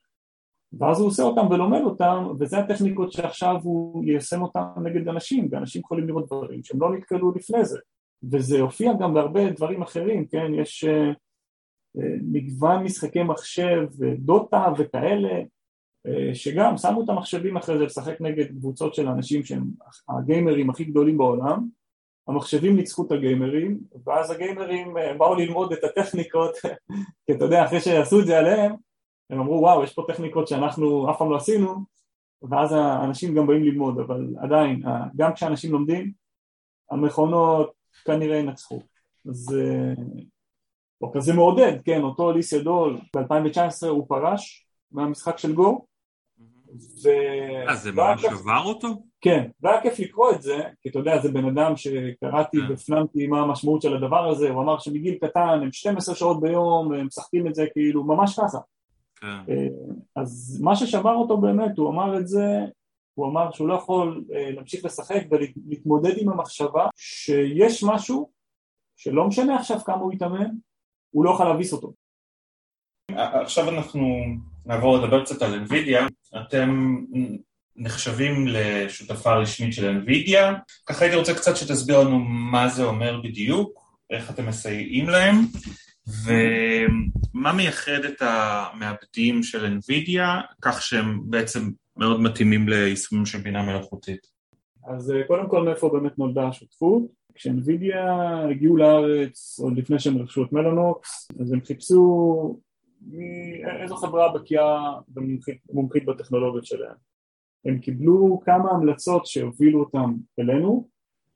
ואז 0.73 0.99
הוא 0.99 1.07
עושה 1.07 1.23
אותם 1.23 1.47
ולומד 1.51 1.81
אותם, 1.81 2.27
וזה 2.39 2.57
הטכניקות 2.57 3.11
שעכשיו 3.11 3.55
הוא 3.63 4.05
יישם 4.05 4.41
אותם 4.41 4.61
נגד 4.83 5.07
אנשים, 5.07 5.47
ואנשים 5.51 5.81
יכולים 5.81 6.07
לראות 6.07 6.25
דברים 6.25 6.63
שהם 6.63 6.81
לא 6.81 6.95
נתקלו 6.95 7.31
לפני 7.35 7.65
זה. 7.65 7.79
וזה 8.31 8.61
הופיע 8.61 8.93
גם 8.99 9.13
בהרבה 9.13 9.51
דברים 9.51 9.81
אחרים, 9.81 10.27
כן? 10.27 10.51
יש 10.53 10.85
uh, 10.85 12.01
מגוון 12.31 12.83
משחקי 12.83 13.23
מחשב, 13.23 13.87
דוטה 14.17 14.65
וכאלה, 14.77 15.41
uh, 16.07 16.11
שגם 16.33 16.77
שמו 16.77 17.03
את 17.03 17.09
המחשבים 17.09 17.57
אחרי 17.57 17.77
זה 17.77 17.85
לשחק 17.85 18.21
נגד 18.21 18.45
קבוצות 18.47 18.93
של 18.95 19.07
אנשים 19.07 19.43
שהם 19.43 19.63
הגיימרים 20.09 20.69
הכי 20.69 20.83
גדולים 20.83 21.17
בעולם, 21.17 21.67
המחשבים 22.27 22.75
ניצחו 22.75 23.05
את 23.07 23.11
הגיימרים, 23.11 23.79
ואז 24.05 24.31
הגיימרים 24.31 24.93
באו 25.17 25.35
ללמוד 25.35 25.73
את 25.73 25.83
הטכניקות, 25.83 26.55
כי 27.25 27.31
אתה 27.31 27.45
יודע, 27.45 27.65
אחרי 27.65 27.79
שעשו 27.79 28.19
את 28.19 28.25
זה 28.25 28.39
עליהם, 28.39 28.75
הם 29.29 29.39
אמרו 29.39 29.61
וואו 29.61 29.83
יש 29.83 29.93
פה 29.93 30.05
טכניקות 30.07 30.47
שאנחנו 30.47 31.11
אף 31.11 31.17
פעם 31.17 31.31
לא 31.31 31.35
עשינו. 31.35 31.97
ואז 32.41 32.71
האנשים 32.71 33.35
גם 33.35 33.47
באים 33.47 33.63
ללמוד 33.63 33.99
אבל 33.99 34.27
עדיין 34.39 34.83
גם 35.15 35.33
כשאנשים 35.33 35.71
לומדים 35.71 36.11
המכונות 36.91 37.71
כנראה 38.05 38.37
ינצחו. 38.37 38.81
אז 39.29 39.55
או 41.01 41.11
כזה 41.11 41.33
מעודד, 41.33 41.81
כן, 41.85 42.01
אותו 42.01 42.31
ליס 42.31 42.53
ידול 42.53 42.99
ב-2019 43.15 43.87
הוא 43.87 44.07
פרש 44.07 44.67
מהמשחק 44.91 45.37
של 45.37 45.53
גו 45.53 45.85
ו... 47.03 47.09
אה, 47.67 47.75
זה 47.75 47.91
ממש 47.91 48.21
שבר 48.21 48.63
אותו? 48.65 48.87
כן, 49.21 49.49
והיה 49.61 49.81
כיף 49.81 49.99
לקרוא 49.99 50.31
את 50.31 50.41
זה, 50.41 50.61
כי 50.81 50.89
אתה 50.89 50.99
יודע, 50.99 51.21
זה 51.21 51.31
בן 51.31 51.45
אדם 51.45 51.75
שקראתי 51.75 52.57
כן. 52.57 52.69
והפנמתי 52.69 53.27
מה 53.27 53.41
המשמעות 53.41 53.81
של 53.81 53.95
הדבר 53.95 54.29
הזה, 54.29 54.49
הוא 54.49 54.63
אמר 54.63 54.79
שמגיל 54.79 55.17
קטן 55.21 55.59
הם 55.61 55.71
12 55.71 56.15
שעות 56.15 56.41
ביום, 56.41 56.93
הם 56.93 57.05
משחקים 57.05 57.47
את 57.47 57.55
זה 57.55 57.65
כאילו 57.73 58.03
ממש 58.03 58.39
ככה. 58.39 58.57
כן. 59.15 59.27
אה, 59.27 59.67
אז 60.15 60.59
מה 60.63 60.75
ששבר 60.75 61.13
אותו 61.13 61.37
באמת, 61.37 61.77
הוא 61.77 61.89
אמר 61.89 62.17
את 62.19 62.27
זה, 62.27 62.59
הוא 63.13 63.27
אמר 63.27 63.51
שהוא 63.51 63.67
לא 63.67 63.73
יכול 63.73 64.23
אה, 64.33 64.51
להמשיך 64.51 64.85
לשחק 64.85 65.21
ולהתמודד 65.31 66.17
עם 66.17 66.29
המחשבה 66.29 66.87
שיש 66.95 67.83
משהו 67.83 68.29
שלא 68.95 69.27
משנה 69.27 69.55
עכשיו 69.55 69.79
כמה 69.79 70.01
הוא 70.01 70.13
יתאמן, 70.13 70.49
הוא 71.11 71.25
לא 71.25 71.29
יוכל 71.29 71.43
להביס 71.43 71.73
אותו. 71.73 71.93
עכשיו 73.15 73.69
אנחנו 73.69 74.01
נעבור 74.65 74.97
לדבר 74.97 75.23
קצת 75.23 75.41
על 75.41 75.63
NVIDIA, 75.65 76.09
אתם 76.41 76.95
נחשבים 77.77 78.47
לשותפה 78.47 79.35
רשמית 79.35 79.73
של 79.73 80.01
NVIDIA, 80.01 80.39
ככה 80.85 81.05
הייתי 81.05 81.17
רוצה 81.17 81.33
קצת 81.33 81.55
שתסביר 81.55 81.99
לנו 81.99 82.19
מה 82.19 82.69
זה 82.69 82.83
אומר 82.83 83.21
בדיוק, 83.23 83.87
איך 84.09 84.31
אתם 84.31 84.45
מסייעים 84.45 85.09
להם, 85.09 85.35
ומה 86.07 87.53
מייחד 87.53 88.05
את 88.05 88.21
המעבדים 88.21 89.43
של 89.43 89.77
NVIDIA, 89.77 90.55
כך 90.61 90.81
שהם 90.81 91.21
בעצם 91.23 91.69
מאוד 91.97 92.21
מתאימים 92.21 92.69
ליישומים 92.69 93.25
של 93.25 93.37
בינה 93.37 93.63
מלאכותית. 93.63 94.27
אז 94.87 95.11
אה, 95.11 95.23
קודם 95.27 95.49
כל 95.49 95.63
מאיפה 95.63 95.89
באמת 95.89 96.19
נולדה 96.19 96.47
השותפות? 96.47 97.03
כשאנווידיה 97.33 98.03
הגיעו 98.51 98.77
לארץ 98.77 99.59
עוד 99.59 99.77
לפני 99.77 99.99
שהם 99.99 100.17
רכשו 100.17 100.43
את 100.43 100.51
מלאנוקס 100.51 101.27
אז 101.39 101.51
הם 101.51 101.61
חיפשו 101.65 102.59
איזו 103.81 103.95
חברה 103.95 104.33
בקיאה 104.33 104.93
ומומחית 105.69 106.05
בטכנולוגיות 106.05 106.65
שלהם 106.65 106.95
הם 107.65 107.79
קיבלו 107.79 108.39
כמה 108.45 108.71
המלצות 108.71 109.25
שהובילו 109.25 109.79
אותם 109.79 110.13
אלינו 110.39 110.87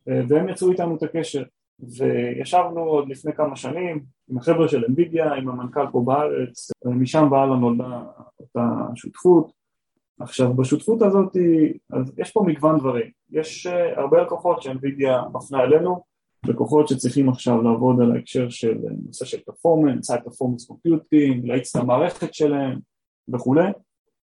והם 0.08 0.50
יצרו 0.50 0.72
איתנו 0.72 0.96
את 0.96 1.04
הקשר. 1.04 1.44
וישבנו 1.80 2.82
עוד 2.82 3.10
לפני 3.10 3.34
כמה 3.34 3.56
שנים 3.56 4.04
עם 4.30 4.38
החבר'ה 4.38 4.68
של 4.68 4.86
אנווידיה, 4.90 5.34
עם 5.34 5.50
המנכ"ל 5.50 5.88
פה 5.92 6.02
בארץ 6.06 6.72
ומשם 6.86 7.28
והלאה 7.32 7.56
נולדה 7.56 8.04
אותה 8.40 8.68
שותפות. 8.96 9.52
עכשיו 10.20 10.54
בשותפות 10.54 11.02
הזאת 11.02 11.38
אז 11.94 12.14
יש 12.18 12.32
פה 12.32 12.44
מגוון 12.48 12.80
דברים, 12.80 13.12
יש 13.32 13.68
uh, 13.68 14.00
הרבה 14.00 14.22
לקוחות 14.22 14.62
שאנווידיה 14.62 15.22
מפנה 15.34 15.64
אלינו, 15.64 16.04
לקוחות 16.46 16.88
שצריכים 16.88 17.30
עכשיו 17.30 17.62
לעבוד 17.62 18.02
על 18.02 18.12
ההקשר 18.12 18.50
של 18.50 18.78
אה, 18.88 18.94
נושא 19.06 19.26
של 19.26 19.40
פרפורמנס, 19.40 20.12
high 20.12 20.16
performance 20.16 20.72
computing, 20.72 21.40
להאיץ 21.44 21.76
את 21.76 21.82
המערכת 21.82 22.34
שלהם 22.34 22.80
וכולי 23.34 23.72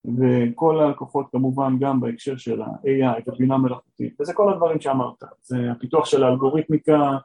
וכל 0.05 0.79
הלקוחות 0.79 1.25
כמובן 1.31 1.77
גם 1.79 2.01
בהקשר 2.01 2.37
של 2.37 2.61
ה-AI 2.61 3.21
ובינה 3.27 3.57
מלאכותית 3.57 4.21
וזה 4.21 4.33
כל 4.33 4.53
הדברים 4.53 4.81
שאמרת, 4.81 5.23
זה 5.41 5.71
הפיתוח 5.71 6.05
של 6.05 6.23
האלגוריתמיקה 6.23 7.17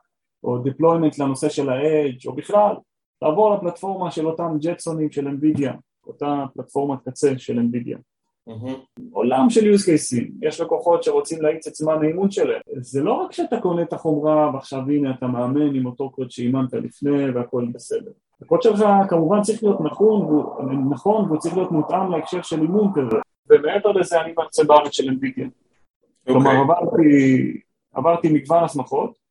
או 0.45 0.59
deployment 0.65 1.17
לנושא 1.19 1.49
של 1.49 1.71
ה-edge 1.71 2.27
או 2.27 2.33
בכלל 2.33 2.77
לעבור 3.23 3.55
לפלטפורמה 3.55 4.11
של 4.11 4.27
אותם 4.27 4.57
ג'טסונים 4.61 5.13
של 5.13 5.29
NVIDIA, 5.29 5.73
אותה 6.07 6.45
פלטפורמת 6.55 6.99
קצה 7.09 7.39
של 7.39 7.59
NVIDIA 7.59 7.99
Mm-hmm. 8.49 9.01
עולם 9.13 9.51
של 9.51 9.75
use 9.75 9.87
cases, 9.87 10.31
יש 10.43 10.61
לקוחות 10.61 11.03
שרוצים 11.03 11.43
להאיץ 11.43 11.67
את 11.67 11.75
זמן 11.75 12.03
האימון 12.03 12.31
שלהם, 12.31 12.61
זה 12.77 13.03
לא 13.03 13.13
רק 13.13 13.33
שאתה 13.33 13.61
קונה 13.61 13.83
את 13.83 13.93
החומרה 13.93 14.51
ועכשיו 14.55 14.81
הנה 14.81 15.11
אתה 15.11 15.27
מאמן 15.27 15.75
עם 15.75 15.87
אותו 15.87 16.11
קוד 16.11 16.31
שאימנת 16.31 16.73
לפני 16.73 17.31
והכל 17.31 17.67
בסדר, 17.73 18.11
הקוד 18.43 18.63
שלך 18.63 18.85
כמובן 19.09 19.43
צריך 19.43 19.63
להיות 19.63 19.81
נכון 19.81 20.23
והוא, 20.23 20.63
נכון 20.91 21.25
והוא 21.25 21.39
צריך 21.39 21.57
להיות 21.57 21.73
מותאם 21.73 22.11
להקשר 22.11 22.43
של 22.43 22.63
אימון 22.63 22.93
כזה, 22.95 23.17
ומעבר 23.51 23.93
לזה 23.93 24.21
אני 24.21 24.33
מרצה 24.39 24.65
בארץ 24.65 24.93
של 24.93 25.09
NVIDIA, 25.09 25.43
okay. 25.43 26.33
כלומר 26.33 26.51
אוקיי. 26.51 26.77
עברתי, 26.77 27.61
עברתי 27.95 28.29
מגוון 28.33 28.65
הסמכות 28.65 29.25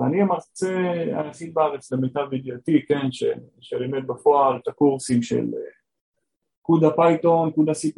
ואני 0.00 0.22
המרצה 0.22 0.92
היחיד 1.16 1.54
בארץ 1.54 1.92
למיטב 1.92 2.32
ידיעתי, 2.32 2.86
כן, 2.88 3.08
שלימד 3.60 4.06
בפועל 4.06 4.56
את 4.56 4.68
הקורסים 4.68 5.22
של 5.22 5.46
CUDA 6.70 6.90
Python, 6.96 7.50
CUDA 7.56 7.74
C++, 7.74 7.92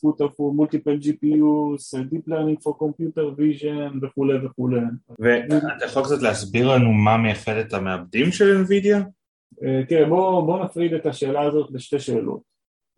CUDA 0.00 0.28
for 0.36 0.52
multiple 0.52 0.98
GPUs, 1.04 1.84
Deep 2.10 2.26
Learning 2.28 2.58
for 2.62 2.74
Computer 2.76 3.26
Vision 3.38 3.98
וכולי 4.02 4.46
וכולי. 4.46 4.80
ואתה 5.18 5.84
יכול 5.84 6.04
קצת 6.04 6.22
להסביר 6.22 6.68
לנו 6.74 6.92
מה 6.92 7.16
מייחד 7.16 7.52
את 7.56 7.72
המעבדים 7.72 8.32
של 8.32 8.64
NVIDIA? 8.64 9.04
אה, 9.62 9.82
תראה, 9.88 10.08
בוא, 10.08 10.46
בוא 10.46 10.64
נפריד 10.64 10.92
את 10.92 11.06
השאלה 11.06 11.42
הזאת 11.42 11.70
לשתי 11.72 11.98
שאלות. 11.98 12.40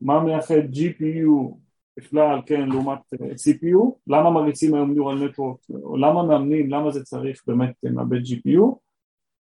מה 0.00 0.24
מייחד 0.24 0.54
GPU 0.72 1.56
בכלל, 1.96 2.38
כן, 2.46 2.68
לעומת 2.68 2.98
אה, 3.20 3.26
CPU? 3.26 3.92
למה 4.06 4.30
מריצים 4.30 4.74
היום 4.74 4.94
Neural 4.94 5.22
Network, 5.22 5.74
או 5.82 5.96
למה 5.96 6.22
מאמנים, 6.22 6.70
למה 6.70 6.90
זה 6.90 7.04
צריך 7.04 7.42
באמת 7.46 7.74
מעבד 7.82 8.20
GPU? 8.20 8.62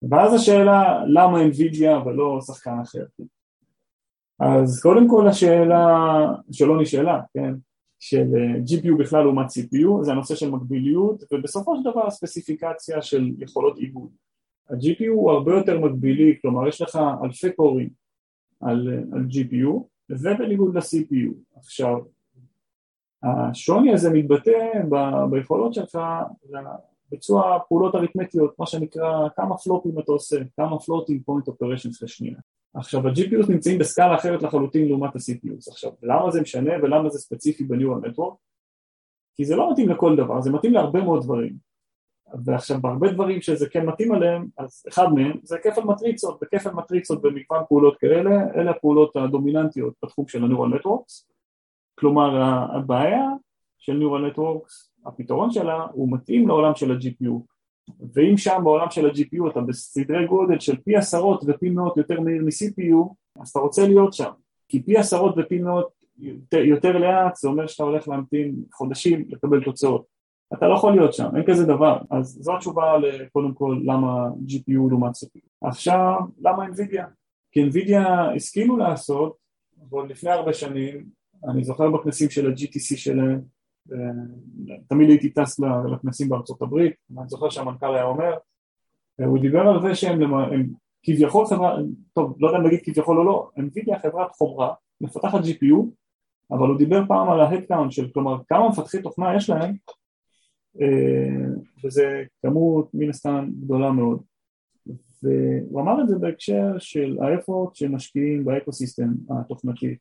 ואז 0.09 0.33
השאלה, 0.33 1.03
למה 1.07 1.37
NVIDIA 1.41 2.07
ולא 2.07 2.39
שחקן 2.41 2.79
אחר? 2.81 3.03
אז 4.39 4.81
קודם 4.81 5.09
כל 5.09 5.27
השאלה, 5.27 5.85
שלא 6.51 6.81
נשאלה, 6.81 7.21
כן, 7.33 7.53
של 7.99 8.27
אה, 8.35 8.59
GPU 8.59 8.99
בכלל 8.99 9.23
לעומת 9.23 9.45
CPU, 9.45 10.03
זה 10.03 10.11
הנושא 10.11 10.35
של 10.35 10.49
מקביליות, 10.49 11.23
ובסופו 11.33 11.75
של 11.75 11.91
דבר 11.91 12.07
הספציפיקציה 12.07 13.01
של 13.01 13.31
יכולות 13.37 13.77
עיבוד. 13.77 14.09
ה-GPU 14.69 15.09
הוא 15.11 15.31
הרבה 15.31 15.53
יותר 15.53 15.79
מקבילי, 15.79 16.37
כלומר 16.41 16.67
יש 16.67 16.81
לך 16.81 16.99
אלפי 17.23 17.51
קורים 17.51 17.89
על, 18.61 18.89
אה, 18.93 19.17
על 19.17 19.25
GPU, 19.29 19.83
ובניגוד 20.09 20.75
ל-CPU. 20.75 21.57
עכשיו, 21.57 21.97
השוני 23.23 23.93
הזה 23.93 24.09
מתבטא 24.13 24.81
ב, 24.89 24.95
ביכולות 25.31 25.73
שלך 25.73 25.99
לביצוע 27.11 27.59
פעולות 27.67 27.95
אריתמטיות, 27.95 28.59
מה 28.59 28.65
שנקרא 28.65 29.29
כמה 29.35 29.57
פלוטים 29.57 29.99
אתה 29.99 30.11
עושה, 30.11 30.37
כמה 30.57 30.79
פלוטים 30.79 31.23
פוינט 31.23 31.47
אופרשנס 31.47 32.03
לשנייה. 32.03 32.37
עכשיו 32.73 33.07
ה-GPUs 33.07 33.51
נמצאים 33.51 33.79
בסקאלה 33.79 34.15
אחרת 34.15 34.43
לחלוטין 34.43 34.87
לעומת 34.87 35.15
ה-CPUs 35.15 35.71
עכשיו 35.71 35.91
למה 36.03 36.31
זה 36.31 36.41
משנה 36.41 36.73
ולמה 36.83 37.09
זה 37.09 37.19
ספציפי 37.19 37.63
ב-Neural? 37.63 38.35
כי 39.35 39.45
זה 39.45 39.55
לא 39.55 39.71
מתאים 39.71 39.89
לכל 39.89 40.15
דבר, 40.15 40.41
זה 40.41 40.51
מתאים 40.51 40.73
להרבה 40.73 41.03
מאוד 41.03 41.23
דברים. 41.23 41.69
ועכשיו 42.45 42.81
בהרבה 42.81 43.11
דברים 43.11 43.41
שזה 43.41 43.69
כן 43.69 43.85
מתאים 43.85 44.11
עליהם 44.11 44.47
אז 44.57 44.83
אחד 44.89 45.07
מהם 45.13 45.39
זה 45.43 45.57
כפל 45.63 45.81
מטריצות 45.81 46.39
וכפל 46.43 46.71
מטריצות 46.71 47.21
במגוון 47.21 47.63
פעולות 47.67 47.97
כאלה 47.97 48.31
אלה 48.55 48.71
הפעולות 48.71 49.15
הדומיננטיות 49.15 49.93
בתחום 50.03 50.27
של 50.27 50.43
ה-Neural 50.43 50.75
Networks. 50.75 51.25
כלומר 51.99 52.41
הבעיה 52.75 53.25
של 53.77 54.01
Neural 54.01 54.35
Networks 54.35 54.89
הפתרון 55.05 55.51
שלה 55.51 55.87
הוא 55.91 56.11
מתאים 56.11 56.47
לעולם 56.47 56.75
של 56.75 56.91
ה-GPU 56.91 57.58
ואם 58.13 58.37
שם 58.37 58.61
בעולם 58.63 58.89
של 58.89 59.05
ה-GPU 59.05 59.51
אתה 59.51 59.61
בסדרי 59.61 60.27
גודל 60.27 60.59
של 60.59 60.77
פי 60.77 60.95
עשרות 60.95 61.43
ופי 61.47 61.69
מאות 61.69 61.97
יותר 61.97 62.19
מהיר 62.19 62.43
מ-CPU 62.43 63.13
אז 63.41 63.49
אתה 63.49 63.59
רוצה 63.59 63.87
להיות 63.87 64.13
שם. 64.13 64.29
כי 64.67 64.83
פי 64.83 64.97
עשרות 64.97 65.35
ופי 65.37 65.59
מאות 65.59 65.89
יותר, 66.17 66.57
יותר 66.57 66.97
לאט 66.97 67.35
זה 67.35 67.47
אומר 67.47 67.67
שאתה 67.67 67.83
הולך 67.83 68.07
להמתין 68.07 68.55
חודשים 68.73 69.25
לקבל 69.29 69.63
תוצאות. 69.63 70.05
אתה 70.53 70.67
לא 70.67 70.73
יכול 70.73 70.91
להיות 70.91 71.13
שם, 71.13 71.35
אין 71.35 71.43
כזה 71.47 71.65
דבר. 71.65 71.97
אז 72.11 72.37
זו 72.41 72.55
התשובה 72.55 72.93
קודם 73.33 73.53
כל 73.53 73.79
למה 73.83 74.27
GPU 74.27 74.89
לעומת 74.89 75.15
CPU 75.15 75.67
עכשיו 75.67 76.19
למה 76.41 76.65
NVIDIA? 76.65 77.03
כי 77.51 77.69
NVIDIA 77.69 78.09
השכילו 78.35 78.77
לעשות 78.77 79.37
ועוד 79.89 80.09
לפני 80.09 80.31
הרבה 80.31 80.53
שנים 80.53 81.05
אני 81.47 81.63
זוכר 81.63 81.89
בכנסים 81.89 82.29
של 82.29 82.47
ה-GTC 82.47 82.97
שלהם 82.97 83.41
תמיד 84.87 85.09
הייתי 85.09 85.29
טס 85.29 85.59
לכנסים 85.91 86.29
בארצות 86.29 86.61
הברית, 86.61 86.93
אני 87.17 87.27
זוכר 87.27 87.49
שהמנכ"ל 87.49 87.95
היה 87.95 88.03
אומר, 88.03 88.33
הוא 89.25 89.39
דיבר 89.39 89.59
על 89.59 89.81
זה 89.81 89.95
שהם 89.95 90.33
הם, 90.33 90.69
כביכול 91.03 91.45
חברה, 91.45 91.77
טוב, 92.13 92.35
לא 92.39 92.47
יודע 92.47 92.59
אם 92.59 92.63
להגיד 92.63 92.79
כביכול 92.83 93.17
או 93.17 93.23
לא, 93.23 93.49
NVIDIA 93.57 93.99
חברת 93.99 94.31
חומרה, 94.31 94.73
מפתחת 95.01 95.39
GPU, 95.39 95.75
אבל 96.51 96.67
הוא 96.67 96.77
דיבר 96.77 97.01
פעם 97.07 97.29
על 97.29 97.39
ה 97.39 97.44
headcount 97.44 97.91
של, 97.91 98.09
כלומר, 98.13 98.37
כמה 98.47 98.69
מפתחי 98.69 99.01
תוכנה 99.01 99.35
יש 99.35 99.49
להם, 99.49 99.75
וזה 101.85 102.23
כמות 102.41 102.89
מן 102.93 103.09
הסתם 103.09 103.49
גדולה 103.61 103.91
מאוד. 103.91 104.21
והוא 105.23 105.81
אמר 105.81 106.01
את 106.01 106.07
זה 106.07 106.15
בהקשר 106.17 106.77
של 106.77 107.17
ה 107.21 107.29
effort 107.29 107.75
שמשקיעים 107.75 108.45
ב 108.45 108.51
ecosystem 108.51 109.09
התוכנתי, 109.29 109.95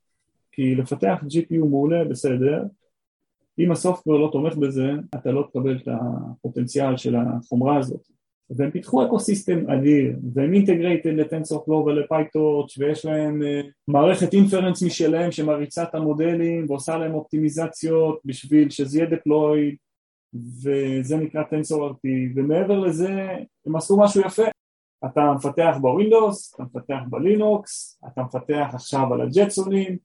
כי 0.53 0.75
לפתח 0.75 1.25
GPU 1.29 1.65
מעולה 1.65 2.05
בסדר, 2.05 2.65
אם 3.59 3.73
ה 3.73 3.78
software 3.78 4.19
לא 4.19 4.29
תומך 4.33 4.57
בזה, 4.57 4.91
אתה 5.15 5.33
לא 5.33 5.43
תקבל 5.51 5.77
את 5.77 5.89
הפוטנציאל 5.89 6.97
של 6.97 7.17
החומרה 7.17 7.79
הזאת. 7.79 8.09
והם 8.51 8.71
פיתחו 8.71 9.07
ecosystem 9.07 9.71
אדיר, 9.71 10.17
והם 10.35 10.55
integrated 10.55 11.13
ל 11.13 11.19
TensorFlow 11.19 11.85
ול 11.87 12.07
PyTorch 12.07 12.79
ויש 12.79 13.05
להם 13.05 13.43
uh, 13.43 13.67
מערכת 13.89 14.33
inference 14.33 14.83
משלהם 14.83 15.33
שמריצה 15.33 15.83
את 15.83 15.95
המודלים 15.95 16.67
ועושה 16.69 16.97
להם 16.97 17.15
אופטימיזציות 17.15 18.21
בשביל 18.25 18.71
שזה 18.71 18.99
יהיה 18.99 19.11
deployed 19.11 19.77
וזה 20.35 21.17
נקרא 21.17 21.43
TensorRT 21.43 22.09
ומעבר 22.35 22.79
לזה 22.79 23.29
הם 23.67 23.77
עשו 23.77 24.01
משהו 24.01 24.21
יפה 24.21 24.43
אתה 25.05 25.33
מפתח 25.37 25.77
ב 25.81 25.89
Windows, 25.89 26.55
אתה 26.55 26.63
מפתח 26.63 26.99
בלינוקס, 27.11 28.01
אתה 28.07 28.23
מפתח 28.23 28.71
עכשיו 28.75 29.15
על 29.15 29.21
ה 29.21 29.29
Jetsonים 29.29 29.97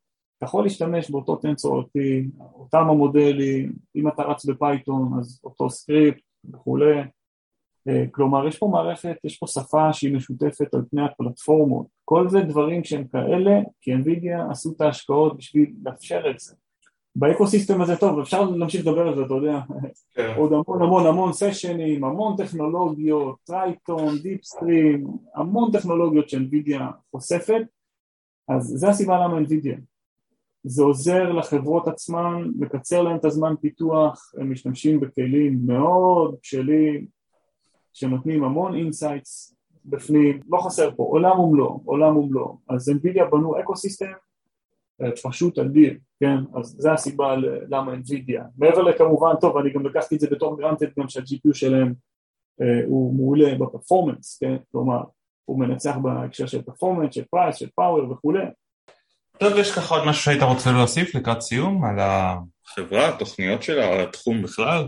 אתה 0.44 0.50
יכול 0.50 0.64
להשתמש 0.64 1.12
באותו 1.12 1.40
TensorRT, 1.46 2.00
אותם 2.40 2.90
המודלים, 2.90 3.74
אם 3.96 4.08
אתה 4.08 4.24
רץ 4.24 4.46
ב 4.46 4.55
Python 4.55 5.12
אז 5.20 5.40
אותו 5.44 5.70
סקריפט 5.70 6.22
וכולי. 6.54 7.02
אה, 7.88 8.04
כלומר 8.12 8.48
יש 8.48 8.58
פה 8.58 8.68
מערכת, 8.68 9.16
יש 9.24 9.38
פה 9.38 9.48
שפה 9.48 9.94
שהיא 9.94 10.16
משותפת 10.16 10.74
על 10.74 10.82
פני 10.92 11.02
הפלטפורמות. 11.06 11.88
כל 12.06 12.30
זה 12.30 12.42
דברים 12.42 12.84
שהם 12.84 13.08
כאלה 13.08 13.60
כי 13.82 13.94
NVIDIA 13.96 14.52
עשו 14.52 14.74
את 14.76 14.82
ההשקעות 14.82 15.38
בשביל 15.38 15.74
לאפשר 15.86 16.32
את 16.32 16.40
זה. 16.40 16.56
ב 17.16 17.22
ecosystem 17.22 17.82
הזה 17.82 17.96
טוב 17.96 18.20
אפשר 18.20 18.50
להמשיך 18.50 18.88
לדבר 18.88 19.08
על 19.08 19.16
זה 19.16 19.22
אתה 19.26 19.34
יודע. 19.34 19.60
כן. 20.16 20.34
עוד 20.38 20.54
המון 20.54 20.82
המון 20.82 21.06
המון 21.06 21.34
סשנים 21.34 22.04
המון 22.04 22.38
טכנולוגיות 22.38 23.36
Triton 23.44 24.18
DeepStream 24.18 25.08
המון 25.36 25.72
טכנולוגיות 25.72 26.30
ש 26.30 26.45
NVIDIA 26.45 26.90
חושפת. 27.12 27.62
אז 28.48 28.64
זה 28.64 28.90
הסיבה 28.90 29.16
למה 29.24 29.40
NVIDIA 29.40 29.93
זה 30.64 30.84
עוזר 30.84 31.32
לחברות 31.32 31.88
עצמן, 31.88 32.50
מקצר 32.60 33.02
להם 33.02 33.16
את 33.16 33.26
הזמן 33.26 33.54
פיתוח, 33.62 34.34
הם 34.38 34.52
משתמשים 34.52 35.00
בכלים 35.00 35.60
מאוד 35.66 36.36
בשלים 36.42 37.06
שנותנים 37.94 38.44
המון 38.44 38.76
insights 38.76 39.56
בפנים, 39.86 40.40
לא 40.50 40.58
חסר 40.62 40.96
פה, 40.96 41.04
עולם 41.04 41.40
ומלואו, 41.40 41.82
עולם 41.86 42.18
ומלואו. 42.18 42.58
אז 42.70 42.90
NVIDIA 42.90 43.26
בנו 43.32 43.60
ecosystem 43.60 44.12
אה, 45.02 45.10
פשוט 45.24 45.60
אדיר, 45.60 45.94
כן? 46.20 46.38
אז 46.60 46.76
זה 46.80 46.92
הסיבה 46.92 47.36
למה 47.70 47.94
NVIDIA. 47.94 48.42
מעבר 48.58 48.82
לכמובן, 48.82 49.34
טוב, 49.42 49.58
אני 49.58 49.74
גם 49.74 49.86
לקחתי 49.86 50.16
את 50.16 50.20
זה 50.20 50.28
בתור 50.32 50.58
granted 50.58 50.88
גם 51.00 51.10
שה-GPU 51.10 51.54
שלהם 51.54 51.94
אה, 52.62 52.86
הוא 52.88 53.16
מעולה 53.16 53.56
ב 53.56 53.62
performance, 53.62 54.38
כן? 54.38 54.56
כלומר, 54.72 55.02
הוא 55.46 55.60
מנצח 55.60 55.98
בהקשר 55.98 56.46
של 56.46 56.62
performance, 56.62 57.16
של 57.16 57.24
price, 57.26 57.56
של 57.56 57.70
power 57.76 58.12
וכולי. 58.12 58.46
טוב, 59.38 59.58
יש 59.58 59.78
לך 59.78 59.92
עוד 59.92 60.02
משהו 60.06 60.24
שהיית 60.24 60.44
רוצה 60.44 60.72
להוסיף 60.72 61.16
לקראת 61.16 61.42
סיום 61.42 61.86
על 61.86 61.96
החברה, 62.00 63.10
התוכניות 63.10 63.64
שלה, 63.64 63.88
על 63.88 64.02
התחום 64.02 64.42
בכלל? 64.42 64.88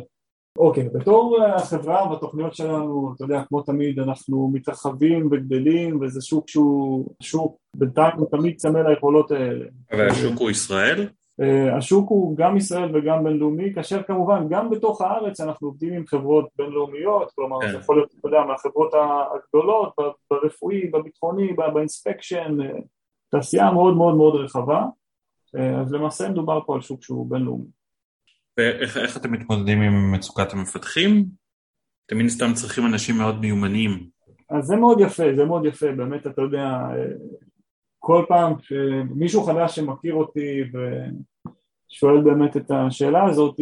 אוקיי, 0.58 0.90
בתור 0.94 1.44
החברה 1.56 2.12
והתוכניות 2.12 2.56
שלנו, 2.56 3.14
אתה 3.16 3.24
יודע, 3.24 3.44
כמו 3.48 3.62
תמיד, 3.62 4.00
אנחנו 4.00 4.52
מתרחבים 4.54 5.30
וגדלים, 5.32 6.02
וזה 6.02 6.22
שוק 6.22 6.50
שהוא 6.50 7.10
שוק, 7.22 7.58
בינתיים 7.76 8.14
הוא 8.18 8.28
תמיד 8.32 8.56
צמא 8.58 8.78
ליכולות 8.78 9.32
האלה. 9.32 9.66
אבל 9.92 10.10
השוק 10.10 10.40
הוא 10.40 10.50
ישראל? 10.50 11.08
אה, 11.42 11.78
השוק 11.78 12.10
הוא 12.10 12.38
גם 12.38 12.58
ישראל 12.58 12.98
וגם 12.98 13.24
בינלאומי, 13.24 13.74
כאשר 13.74 14.04
כמובן 14.04 14.48
גם 14.50 14.70
בתוך 14.70 15.02
הארץ 15.02 15.42
אנחנו 15.42 15.68
עובדים 15.68 15.94
עם 15.94 16.08
חברות 16.08 16.46
בינלאומיות, 16.58 17.32
כלומר 17.36 17.62
כן. 17.62 17.72
זה 17.72 17.78
יכול 17.78 17.96
להיות, 17.96 18.14
אתה 18.20 18.28
יודע, 18.28 18.44
מהחברות 18.48 18.92
הגדולות, 18.94 19.94
ברפואי, 20.32 20.88
בביטחוני, 20.88 21.54
באינספקשן, 21.74 22.62
אה, 22.62 22.80
תעשייה 23.30 23.72
מאוד 23.72 23.96
מאוד 23.96 24.16
מאוד 24.16 24.36
רחבה, 24.36 24.86
אה, 25.58 25.82
אז 25.82 25.94
למעשה 25.94 26.30
מדובר 26.30 26.60
פה 26.66 26.76
על 26.76 26.82
שוק 26.82 27.04
שהוא 27.04 27.30
בינלאומי. 27.30 27.68
ואיך 28.58 29.18
אתם 29.18 29.32
מתמודדים 29.32 29.82
עם 29.82 30.12
מצוקת 30.12 30.54
המפתחים? 30.54 31.26
אתם 32.06 32.18
מן 32.18 32.26
הסתם 32.26 32.54
צריכים 32.54 32.86
אנשים 32.86 33.18
מאוד 33.18 33.40
מיומנים. 33.40 34.10
אז 34.50 34.66
זה 34.66 34.76
מאוד 34.76 35.00
יפה, 35.00 35.24
זה 35.36 35.46
מאוד 35.46 35.66
יפה, 35.66 35.92
באמת 35.92 36.28
אתה 36.28 36.42
יודע, 36.42 36.80
כל 38.00 38.26
פעם 38.28 38.54
שמישהו 38.62 39.44
חדש 39.44 39.76
שמכיר 39.76 40.14
אותי 40.14 40.62
ושואל 41.90 42.22
באמת 42.22 42.58
את 42.58 42.72
השאלה 42.72 43.24
הזאת, 43.24 43.60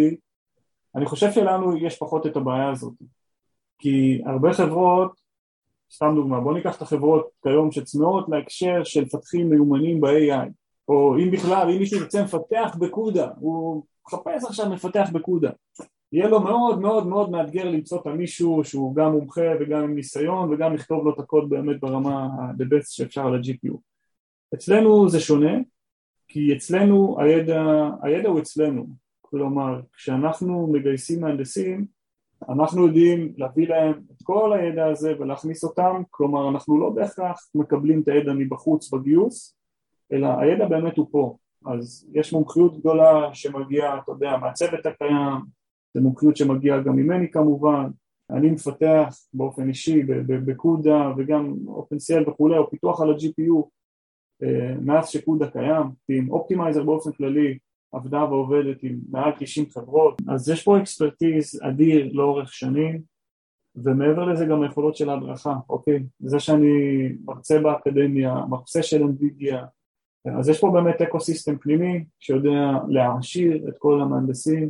אני 0.96 1.06
חושב 1.06 1.32
שלנו 1.32 1.78
יש 1.78 1.98
פחות 1.98 2.28
את 2.28 2.36
הבעיה 2.36 2.70
הזאת, 2.70 2.94
כי 3.80 4.22
הרבה 4.26 4.54
חברות, 4.54 5.23
סתם 5.94 6.12
דוגמה, 6.16 6.40
בוא 6.40 6.54
ניקח 6.54 6.78
את 6.78 6.82
החברות 6.82 7.30
כיום 7.44 7.72
שצמאות 7.72 8.30
להקשר 8.30 8.84
של 8.84 9.04
מפתחים 9.04 9.50
מיומנים 9.50 10.02
ב-AI, 10.02 10.50
או 10.88 11.18
אם 11.18 11.32
בכלל, 11.32 11.70
אם 11.70 11.80
מישהו 11.80 12.00
ירצה 12.00 12.24
מפתח 12.24 12.76
בקודה, 12.80 13.30
הוא 13.40 13.84
מחפש 14.08 14.44
עכשיו 14.44 14.70
מפתח 14.70 15.10
בקודה. 15.14 15.50
יהיה 16.12 16.28
לו 16.28 16.40
מאוד 16.40 16.80
מאוד 16.82 17.08
מאוד 17.08 17.32
מאתגר 17.32 17.70
למצוא 17.70 18.02
את 18.02 18.08
המישהו 18.08 18.64
שהוא 18.64 18.96
גם 18.96 19.12
מומחה 19.12 19.42
וגם 19.60 19.84
עם 19.84 19.96
ניסיון 19.96 20.54
וגם 20.54 20.74
לכתוב 20.74 21.06
לו 21.06 21.14
את 21.14 21.20
הקוד 21.20 21.50
באמת 21.50 21.80
ברמה 21.80 22.28
the 22.58 22.64
best 22.64 22.86
שאפשר 22.90 23.28
על 23.28 23.36
ה-GPU. 23.36 23.78
אצלנו 24.54 25.10
זה 25.10 25.20
שונה, 25.20 25.54
כי 26.28 26.54
אצלנו 26.58 27.18
הידע, 27.20 27.90
הידע 28.04 28.30
הוא 28.30 28.40
אצלנו, 28.40 28.88
כלומר 29.22 29.82
כשאנחנו 29.94 30.68
מגייסים 30.72 31.22
מהנדסים 31.22 31.86
אנחנו 32.50 32.88
יודעים 32.88 33.34
להביא 33.38 33.68
להם 33.68 33.94
את 34.12 34.24
כל 34.24 34.54
הידע 34.54 34.86
הזה 34.86 35.14
ולהכניס 35.20 35.64
אותם, 35.64 36.02
כלומר 36.10 36.50
אנחנו 36.50 36.80
לא 36.80 36.90
בהכרח 36.90 37.50
מקבלים 37.56 38.02
את 38.02 38.08
הידע 38.08 38.34
מבחוץ 38.34 38.94
בגיוס, 38.94 39.58
אלא 40.12 40.28
הידע 40.40 40.66
באמת 40.66 40.98
הוא 40.98 41.08
פה, 41.12 41.38
אז 41.66 42.10
יש 42.14 42.34
מומחיות 42.34 42.78
גדולה 42.78 43.34
שמגיעה, 43.34 44.00
אתה 44.00 44.12
יודע, 44.12 44.38
מהצוות 44.38 44.86
הקיים, 44.86 45.42
זה 45.94 46.02
מומחיות 46.02 46.38
שמגיעה 46.38 46.82
גם 46.82 46.96
ממני 46.96 47.32
כמובן, 47.32 47.90
אני 48.30 48.52
מפתח 48.52 49.16
באופן 49.34 49.70
אישי 49.70 50.04
ב 50.28 50.45
CUDA 50.45 51.12
וגם 51.18 51.56
OpenCL 51.68 52.30
וכולי, 52.30 52.58
או 52.58 52.70
פיתוח 52.70 53.02
על 53.02 53.10
ה-GPU 53.10 53.64
אה, 54.44 54.76
מאז 54.82 55.10
ש 55.10 55.23
CUDA 55.23 55.48
קיים, 55.48 55.84
עם 56.10 56.32
אופטימייזר 56.32 56.84
באופן 56.84 57.12
כללי 57.12 57.58
עבדה 57.94 58.24
ועובדת 58.24 58.84
עם 58.84 59.00
מעל 59.10 59.32
90 59.40 59.66
חברות, 59.74 60.22
אז 60.30 60.50
יש 60.50 60.64
פה 60.64 60.78
expertise 60.78 61.62
אדיר 61.64 62.10
לאורך 62.14 62.54
שנים 62.54 63.02
ומעבר 63.76 64.26
לזה 64.26 64.46
גם 64.46 64.62
היכולות 64.62 64.96
של 64.96 65.10
ההדרכה, 65.10 65.54
אוקיי? 65.70 66.04
זה 66.20 66.40
שאני 66.40 66.68
מרצה 67.26 67.60
באקדמיה, 67.60 68.36
מרצה 68.50 68.84
של 68.84 69.04
NVIDIA, 69.04 69.58
אז 70.40 70.50
יש 70.50 70.60
פה 70.60 70.72
באמת 70.74 71.02
ecosystem 71.02 71.58
פנימי 71.58 72.06
שיודע 72.20 72.72
להעשיר 72.90 73.70
את 73.70 73.74
כל 73.78 74.02
המהנדסים 74.02 74.70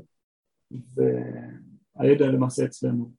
והידע 1.95 2.25
למעשה 2.25 2.65
אצלנו. 2.65 3.11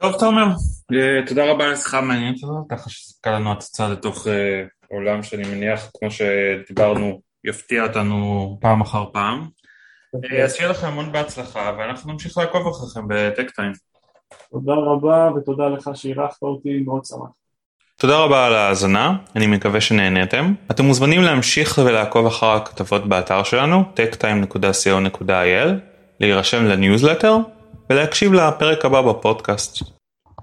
טוב 0.00 0.18
תומר, 0.18 0.46
אה, 0.92 1.26
תודה 1.26 1.50
רבה 1.50 1.64
על 1.64 1.72
השיחה 1.72 1.98
המעניינת 1.98 2.36
הזאת, 2.42 2.66
ככה 2.68 2.90
שסיפקה 2.90 3.30
לנו 3.30 3.52
הצצה 3.52 3.88
לתוך 3.88 4.26
אה, 4.26 4.64
עולם 4.90 5.22
שאני 5.22 5.42
מניח, 5.54 5.90
כמו 5.98 6.10
שדיברנו, 6.10 7.20
יפתיע 7.44 7.82
אותנו 7.82 8.58
פעם 8.60 8.80
אחר 8.80 9.04
פעם. 9.12 9.46
אה, 10.32 10.44
אז 10.44 10.54
שיהיה 10.54 10.70
לכם 10.70 10.86
המון 10.86 11.12
בהצלחה, 11.12 11.72
ואנחנו 11.78 12.12
נמשיך 12.12 12.38
לעקוב 12.38 12.68
אחריכם 12.68 13.00
בטק 13.08 13.50
טיים. 13.50 13.72
תודה 14.50 14.72
רבה 14.74 15.30
ותודה 15.36 15.68
לך 15.68 15.90
שאירחת 15.94 16.42
אותי, 16.42 16.82
מאוד 16.86 17.04
שמח. 17.04 17.28
תודה 17.96 18.18
רבה 18.18 18.46
על 18.46 18.54
ההאזנה, 18.54 19.16
אני 19.36 19.46
מקווה 19.46 19.80
שנהניתם. 19.80 20.54
אתם 20.70 20.84
מוזמנים 20.84 21.22
להמשיך 21.22 21.78
ולעקוב 21.84 22.26
אחר 22.26 22.50
הכתבות 22.50 23.08
באתר 23.08 23.42
שלנו, 23.42 23.82
techtime.co.il, 23.96 25.68
להירשם 26.20 26.64
לניוזלטר 26.64 27.36
ולהקשיב 27.90 28.32
לפרק 28.32 28.84
הבא 28.84 29.02
בפודקאסט. 29.02 29.99